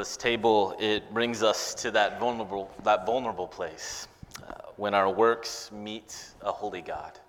This 0.00 0.16
table 0.16 0.74
it 0.78 1.12
brings 1.12 1.42
us 1.42 1.74
to 1.74 1.90
that 1.90 2.18
vulnerable 2.18 2.70
that 2.84 3.04
vulnerable 3.04 3.46
place 3.46 4.08
uh, 4.48 4.52
when 4.76 4.94
our 4.94 5.12
works 5.12 5.70
meet 5.72 6.32
a 6.40 6.50
holy 6.50 6.80
God. 6.80 7.20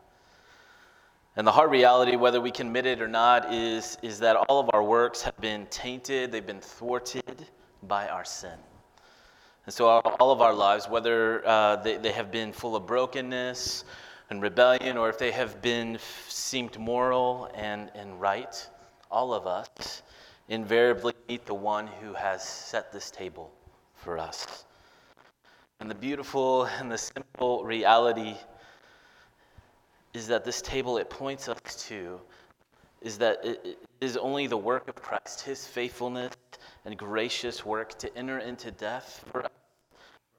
And 1.36 1.46
the 1.46 1.52
hard 1.52 1.70
reality, 1.70 2.16
whether 2.16 2.40
we 2.40 2.50
can 2.50 2.68
admit 2.68 2.86
it 2.86 3.02
or 3.02 3.10
not, 3.10 3.54
is, 3.54 3.98
is 4.02 4.20
that 4.20 4.38
all 4.38 4.62
of 4.62 4.70
our 4.72 4.84
works 4.84 5.22
have 5.22 5.36
been 5.42 5.66
tainted, 5.66 6.32
they've 6.32 6.48
been 6.48 6.62
thwarted 6.62 7.46
by 7.84 8.08
our 8.08 8.24
sin. 8.24 8.58
And 9.66 9.76
so, 9.76 9.88
all, 9.88 10.00
all 10.22 10.32
of 10.32 10.40
our 10.40 10.54
lives, 10.54 10.88
whether 10.88 11.46
uh, 11.46 11.76
they, 11.76 11.98
they 11.98 12.14
have 12.14 12.32
been 12.32 12.54
full 12.54 12.78
of 12.78 12.88
brokenness 12.88 13.84
and 14.30 14.42
rebellion, 14.42 14.96
or 14.96 15.10
if 15.10 15.18
they 15.18 15.32
have 15.32 15.62
been 15.62 16.00
seemed 16.30 16.80
moral 16.80 17.52
and, 17.54 17.92
and 17.96 18.22
right, 18.22 18.66
all 19.10 19.34
of 19.34 19.46
us 19.46 20.04
invariably 20.50 21.14
meet 21.28 21.46
the 21.46 21.54
one 21.54 21.88
who 21.88 22.14
has 22.14 22.44
set 22.44 22.92
this 22.92 23.12
table 23.12 23.52
for 23.96 24.18
us. 24.18 24.66
And 25.80 25.90
the 25.90 25.96
beautiful 25.96 26.66
and 26.66 26.92
the 26.92 26.98
simple 26.98 27.64
reality 27.64 28.36
is 30.14 30.28
that 30.28 30.44
this 30.44 30.62
table 30.62 30.98
it 30.98 31.10
points 31.10 31.48
us 31.48 31.86
to 31.88 32.20
is 33.02 33.18
that 33.18 33.44
it 33.44 33.80
is 34.00 34.18
only 34.18 34.46
the 34.46 34.58
work 34.58 34.88
of 34.88 34.96
Christ, 34.96 35.42
his 35.42 35.66
faithfulness 35.66 36.34
and 36.86 36.98
gracious 36.98 37.66
work 37.66 37.98
to 38.00 38.16
enter 38.16 38.40
into 38.40 38.72
death 38.72 39.26
for 39.32 39.48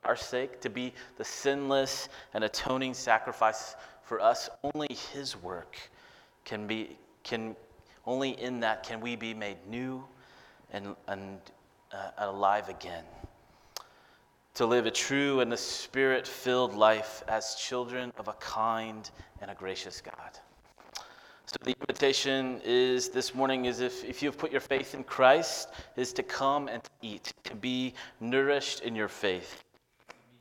our 0.05 0.17
sake, 0.17 0.61
to 0.61 0.71
be 0.71 0.93
the 1.17 1.25
sinless 1.25 2.09
and 2.35 2.45
atoning 2.45 2.95
sacrifice 2.95 3.75
for 4.05 4.21
us. 4.21 4.49
Only 4.63 4.95
his 5.13 5.41
work 5.43 5.77
can 6.45 6.67
be 6.67 6.99
can 7.25 7.57
only 8.07 8.31
in 8.41 8.61
that 8.61 8.83
can 8.83 9.01
we 9.01 9.17
be 9.17 9.35
made 9.35 9.57
new 9.69 10.05
and, 10.73 10.97
and 11.09 11.39
uh, 11.93 12.11
alive 12.19 12.69
again. 12.69 13.05
To 14.55 14.67
live 14.67 14.87
a 14.87 14.91
true 14.91 15.41
and 15.41 15.53
a 15.53 15.57
spirit 15.57 16.27
filled 16.27 16.75
life 16.75 17.23
as 17.29 17.55
children 17.55 18.13
of 18.19 18.29
a 18.29 18.35
kind 18.35 19.11
and 19.41 19.51
a 19.51 19.55
gracious 19.55 20.01
God. 20.01 20.39
So 21.47 21.57
the 21.65 21.75
invitation 21.81 22.61
is 22.65 23.09
this 23.09 23.35
morning 23.35 23.67
is 23.67 23.81
if, 23.81 24.05
if 24.05 24.23
you've 24.23 24.39
put 24.39 24.53
your 24.53 24.61
faith 24.61 24.95
in 24.95 25.05
Christ, 25.05 25.69
is 25.97 26.13
to 26.15 26.23
come 26.23 26.69
and 26.69 26.83
to 26.83 26.91
eat, 27.03 27.33
to 27.45 27.55
be 27.55 27.95
nourished 28.21 28.81
in 28.81 28.95
your 28.95 29.09
faith, 29.09 29.63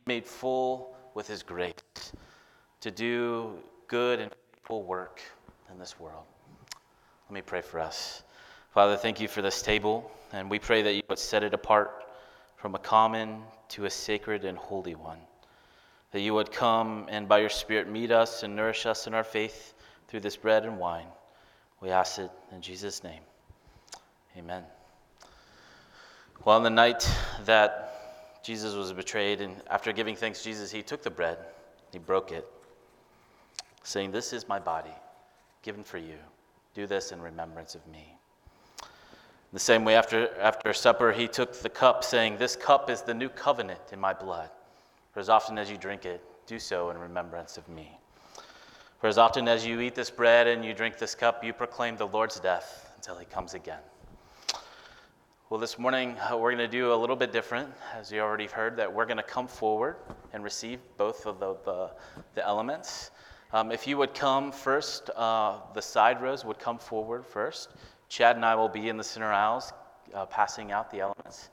made 0.06 0.26
full 0.26 0.96
with 1.14 1.28
his 1.28 1.44
grace, 1.44 1.74
to 2.80 2.92
do 2.92 3.56
good 3.88 4.20
and 4.20 4.32
faithful 4.54 4.84
work 4.84 5.20
in 5.70 5.78
this 5.80 6.00
world. 6.00 6.24
Let 7.32 7.36
me 7.36 7.42
pray 7.44 7.62
for 7.62 7.80
us. 7.80 8.24
Father, 8.74 8.98
thank 8.98 9.22
you 9.22 9.30
for 9.30 9.42
this 9.42 9.62
table, 9.62 10.12
and 10.34 10.50
we 10.50 10.60
pray 10.60 10.82
that 10.82 10.96
you 10.96 11.02
would 11.08 11.18
set 11.18 11.44
it 11.44 11.54
apart 11.54 12.04
from 12.58 12.76
a 12.76 12.78
common 12.78 13.44
to 13.70 13.86
a 13.86 13.90
sacred 13.90 14.44
and 14.44 14.58
holy 14.58 14.96
one. 14.96 15.20
That 16.12 16.20
you 16.20 16.34
would 16.34 16.52
come 16.52 17.06
and 17.08 17.30
by 17.30 17.40
your 17.40 17.48
Spirit 17.48 17.88
meet 17.90 18.12
us 18.12 18.44
and 18.44 18.54
nourish 18.54 18.86
us 18.86 19.08
in 19.08 19.14
our 19.14 19.24
faith 19.24 19.76
through 20.10 20.20
this 20.20 20.36
bread 20.36 20.66
and 20.66 20.78
wine. 20.78 21.08
We 21.80 21.90
ask 21.90 22.20
it 22.20 22.30
in 22.52 22.62
Jesus' 22.62 23.02
name. 23.02 23.22
Amen. 24.38 24.66
Well, 26.44 26.58
on 26.58 26.64
the 26.64 26.70
night 26.70 27.10
that 27.46 28.44
Jesus 28.44 28.76
was 28.76 28.92
betrayed, 28.92 29.40
and 29.40 29.56
after 29.70 29.94
giving 29.94 30.18
thanks 30.18 30.44
Jesus, 30.44 30.70
he 30.70 30.84
took 30.84 31.02
the 31.02 31.10
bread, 31.10 31.38
he 31.94 31.98
broke 31.98 32.34
it, 32.34 32.46
saying, 33.84 34.12
This 34.12 34.34
is 34.34 34.50
my 34.50 34.60
body, 34.60 34.92
given 35.64 35.82
for 35.82 35.98
you. 35.98 36.18
Do 36.74 36.88
this 36.88 37.12
in 37.12 37.22
remembrance 37.22 37.76
of 37.76 37.86
me. 37.88 38.16
The 39.54 39.60
same 39.60 39.84
way, 39.84 39.96
after, 39.96 40.34
after 40.40 40.72
supper, 40.74 41.12
he 41.12 41.28
took 41.28 41.54
the 41.54 41.70
cup, 41.70 42.04
saying, 42.04 42.38
This 42.38 42.56
cup 42.56 42.90
is 42.90 43.02
the 43.02 43.14
new 43.14 43.28
covenant 43.28 43.82
in 43.92 44.00
my 44.00 44.14
blood. 44.14 44.50
For 45.12 45.20
as 45.20 45.28
often 45.28 45.58
as 45.58 45.70
you 45.70 45.78
drink 45.78 46.06
it, 46.06 46.24
do 46.48 46.58
so 46.58 46.90
in 46.90 46.98
remembrance 46.98 47.58
of 47.58 47.68
me. 47.68 47.98
For 49.00 49.08
as 49.08 49.18
often 49.18 49.48
as 49.48 49.66
you 49.66 49.82
eat 49.82 49.96
this 49.96 50.10
bread 50.10 50.48
and 50.48 50.64
you 50.64 50.74
drink 50.74 50.98
this 50.98 51.16
cup, 51.16 51.44
you 51.44 51.52
proclaim 51.52 51.98
the 51.98 52.08
Lord's 52.08 52.40
death 52.40 52.94
until 52.96 53.18
he 53.18 53.26
comes 53.26 53.56
again. 53.56 53.82
Well, 55.50 55.60
this 55.60 55.78
morning 55.78 56.16
uh, 56.20 56.38
we're 56.38 56.56
going 56.56 56.70
to 56.70 56.78
do 56.78 56.94
a 56.94 56.96
little 56.96 57.18
bit 57.18 57.34
different, 57.34 57.70
as 57.94 58.10
you 58.10 58.22
already 58.22 58.46
heard, 58.46 58.78
that 58.78 58.94
we're 58.94 59.06
going 59.06 59.18
to 59.18 59.24
come 59.24 59.50
forward 59.50 59.98
and 60.32 60.46
receive 60.46 60.80
both 60.98 61.26
of 61.26 61.42
the, 61.42 61.58
the, 61.66 61.92
the 62.36 62.48
elements. 62.48 63.12
Um, 63.54 63.70
if 63.70 63.86
you 63.86 63.98
would 63.98 64.14
come 64.14 64.54
first, 64.54 65.10
uh, 65.10 65.58
the 65.74 65.82
side 65.82 66.22
rows 66.22 66.46
would 66.46 66.58
come 66.58 66.78
forward 66.78 67.26
first. 67.26 67.70
Chad 68.08 68.38
and 68.38 68.46
I 68.46 68.56
will 68.56 68.70
be 68.70 68.88
in 68.88 68.96
the 68.96 69.04
center 69.04 69.32
aisles 69.32 69.74
uh, 70.14 70.26
passing 70.26 70.72
out 70.72 70.90
the 70.90 71.02
elements. 71.02 71.50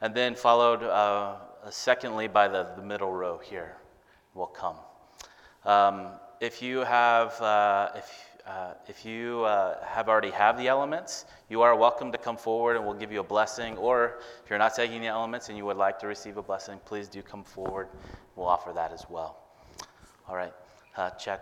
And 0.00 0.12
then 0.14 0.34
followed, 0.34 0.82
uh, 0.82 1.36
secondly, 1.70 2.26
by 2.26 2.48
the, 2.48 2.68
the 2.76 2.82
middle 2.82 3.12
row 3.12 3.38
here 3.38 3.76
will 4.34 4.46
come. 4.46 4.76
Um, 5.64 6.08
if 6.40 6.60
you 6.60 6.80
have, 6.80 7.40
uh, 7.40 7.90
if, 7.94 8.26
uh, 8.44 8.74
if 8.88 9.04
you 9.04 9.44
uh, 9.44 9.84
have 9.84 10.08
already 10.08 10.30
have 10.30 10.58
the 10.58 10.66
elements, 10.66 11.24
you 11.48 11.62
are 11.62 11.76
welcome 11.76 12.10
to 12.10 12.18
come 12.18 12.36
forward 12.36 12.76
and 12.76 12.84
we'll 12.84 12.94
give 12.94 13.12
you 13.12 13.20
a 13.20 13.24
blessing. 13.24 13.76
Or 13.76 14.18
if 14.42 14.50
you're 14.50 14.58
not 14.58 14.74
taking 14.74 15.02
the 15.02 15.08
elements 15.08 15.50
and 15.50 15.58
you 15.58 15.64
would 15.66 15.76
like 15.76 16.00
to 16.00 16.08
receive 16.08 16.36
a 16.36 16.42
blessing, 16.42 16.80
please 16.84 17.06
do 17.06 17.22
come 17.22 17.44
forward. 17.44 17.88
We'll 18.34 18.48
offer 18.48 18.72
that 18.72 18.92
as 18.92 19.06
well. 19.08 19.38
All 20.28 20.34
right. 20.34 20.52
Uh, 20.98 21.10
check. 21.10 21.40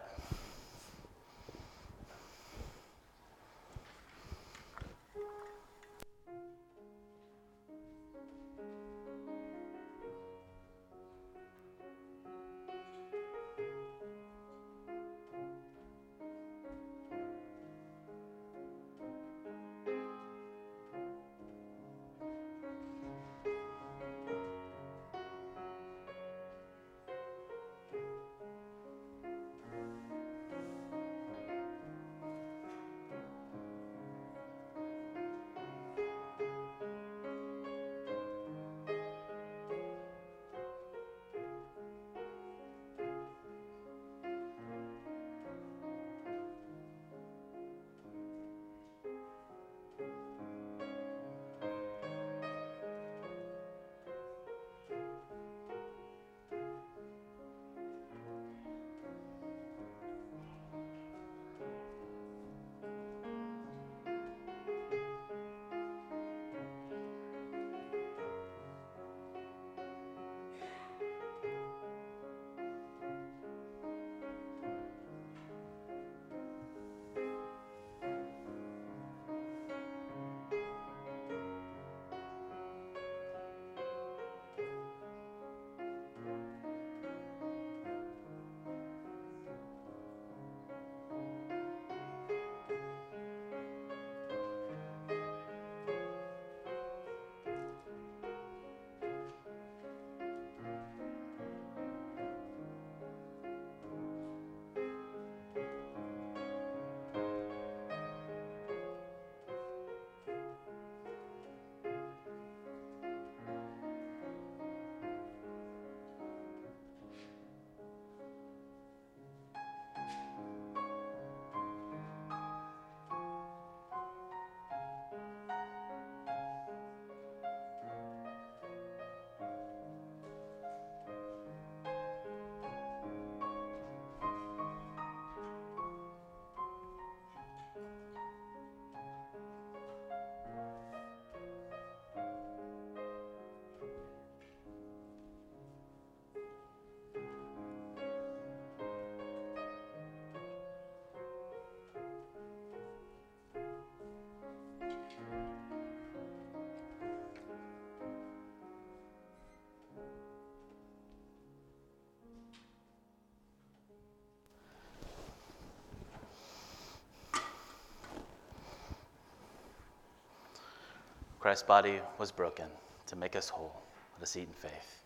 Christ's 171.46 171.62
body 171.62 172.00
was 172.18 172.32
broken 172.32 172.66
to 173.06 173.14
make 173.14 173.36
us 173.36 173.48
whole. 173.48 173.80
Let 174.16 174.24
us 174.24 174.36
eat 174.36 174.48
in 174.48 174.68
faith. 174.68 175.04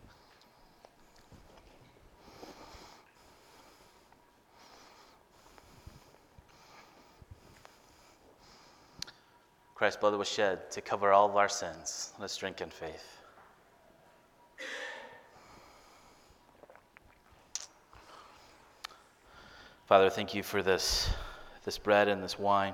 Christ's 9.75 10.01
blood 10.01 10.15
was 10.15 10.27
shed 10.27 10.71
to 10.71 10.81
cover 10.81 11.11
all 11.11 11.29
of 11.29 11.35
our 11.35 11.47
sins. 11.47 12.13
Let's 12.19 12.35
drink 12.37 12.59
in 12.59 12.71
faith. 12.71 13.21
Father, 19.85 20.09
thank 20.09 20.33
you 20.33 20.41
for 20.41 20.63
this, 20.63 21.07
this 21.65 21.77
bread 21.77 22.07
and 22.07 22.23
this 22.23 22.39
wine. 22.39 22.73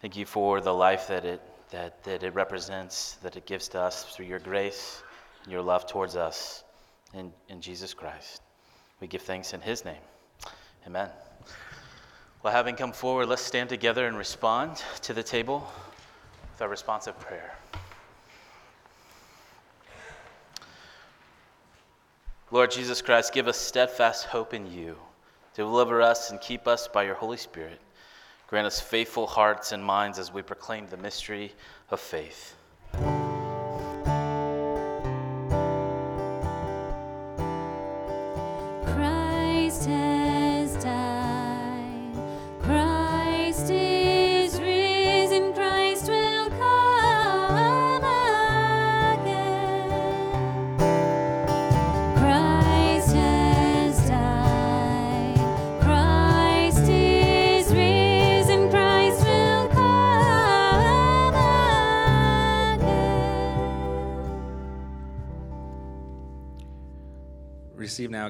Thank 0.00 0.16
you 0.16 0.26
for 0.26 0.60
the 0.60 0.74
life 0.74 1.06
that 1.06 1.24
it, 1.24 1.40
that, 1.74 2.04
that 2.04 2.22
it 2.22 2.32
represents, 2.34 3.14
that 3.20 3.34
it 3.34 3.46
gives 3.46 3.66
to 3.66 3.80
us 3.80 4.04
through 4.04 4.26
your 4.26 4.38
grace 4.38 5.02
and 5.42 5.52
your 5.52 5.60
love 5.60 5.88
towards 5.88 6.14
us 6.14 6.62
in, 7.14 7.32
in 7.48 7.60
Jesus 7.60 7.92
Christ. 7.92 8.42
We 9.00 9.08
give 9.08 9.22
thanks 9.22 9.52
in 9.54 9.60
his 9.60 9.84
name. 9.84 10.00
Amen. 10.86 11.08
Well, 12.44 12.52
having 12.52 12.76
come 12.76 12.92
forward, 12.92 13.28
let's 13.28 13.42
stand 13.42 13.70
together 13.70 14.06
and 14.06 14.16
respond 14.16 14.84
to 15.02 15.12
the 15.12 15.22
table 15.24 15.68
with 16.52 16.62
our 16.62 16.68
responsive 16.68 17.18
prayer. 17.18 17.56
Lord 22.52 22.70
Jesus 22.70 23.02
Christ, 23.02 23.32
give 23.32 23.48
us 23.48 23.58
steadfast 23.58 24.26
hope 24.26 24.54
in 24.54 24.70
you. 24.70 24.96
Deliver 25.54 26.02
us 26.02 26.30
and 26.30 26.40
keep 26.40 26.68
us 26.68 26.86
by 26.86 27.02
your 27.02 27.16
Holy 27.16 27.36
Spirit. 27.36 27.80
Grant 28.46 28.66
us 28.66 28.80
faithful 28.80 29.26
hearts 29.26 29.72
and 29.72 29.84
minds 29.84 30.18
as 30.18 30.32
we 30.32 30.42
proclaim 30.42 30.86
the 30.88 30.96
mystery 30.96 31.52
of 31.90 32.00
faith. 32.00 32.54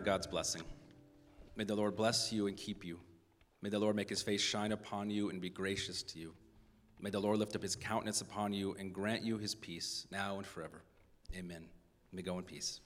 God's 0.05 0.27
blessing. 0.27 0.63
May 1.57 1.65
the 1.65 1.75
Lord 1.75 1.97
bless 1.97 2.33
you 2.33 2.47
and 2.47 2.57
keep 2.57 2.85
you. 2.85 3.01
May 3.63 3.71
the 3.71 3.79
Lord 3.79 3.97
make 3.97 4.11
his 4.11 4.21
face 4.23 4.43
shine 4.43 4.73
upon 4.73 5.09
you 5.09 5.31
and 5.31 5.41
be 5.41 5.49
gracious 5.49 6.03
to 6.03 6.19
you. 6.19 6.35
May 7.01 7.11
the 7.11 7.21
Lord 7.21 7.39
lift 7.39 7.57
up 7.57 7.63
his 7.63 7.75
countenance 7.75 8.21
upon 8.21 8.53
you 8.53 8.77
and 8.79 8.93
grant 8.93 9.23
you 9.23 9.39
his 9.39 9.55
peace 9.55 10.07
now 10.11 10.37
and 10.37 10.47
forever. 10.47 10.83
Amen. 11.35 11.65
May 12.13 12.23
go 12.23 12.39
in 12.39 12.45
peace. 12.45 12.81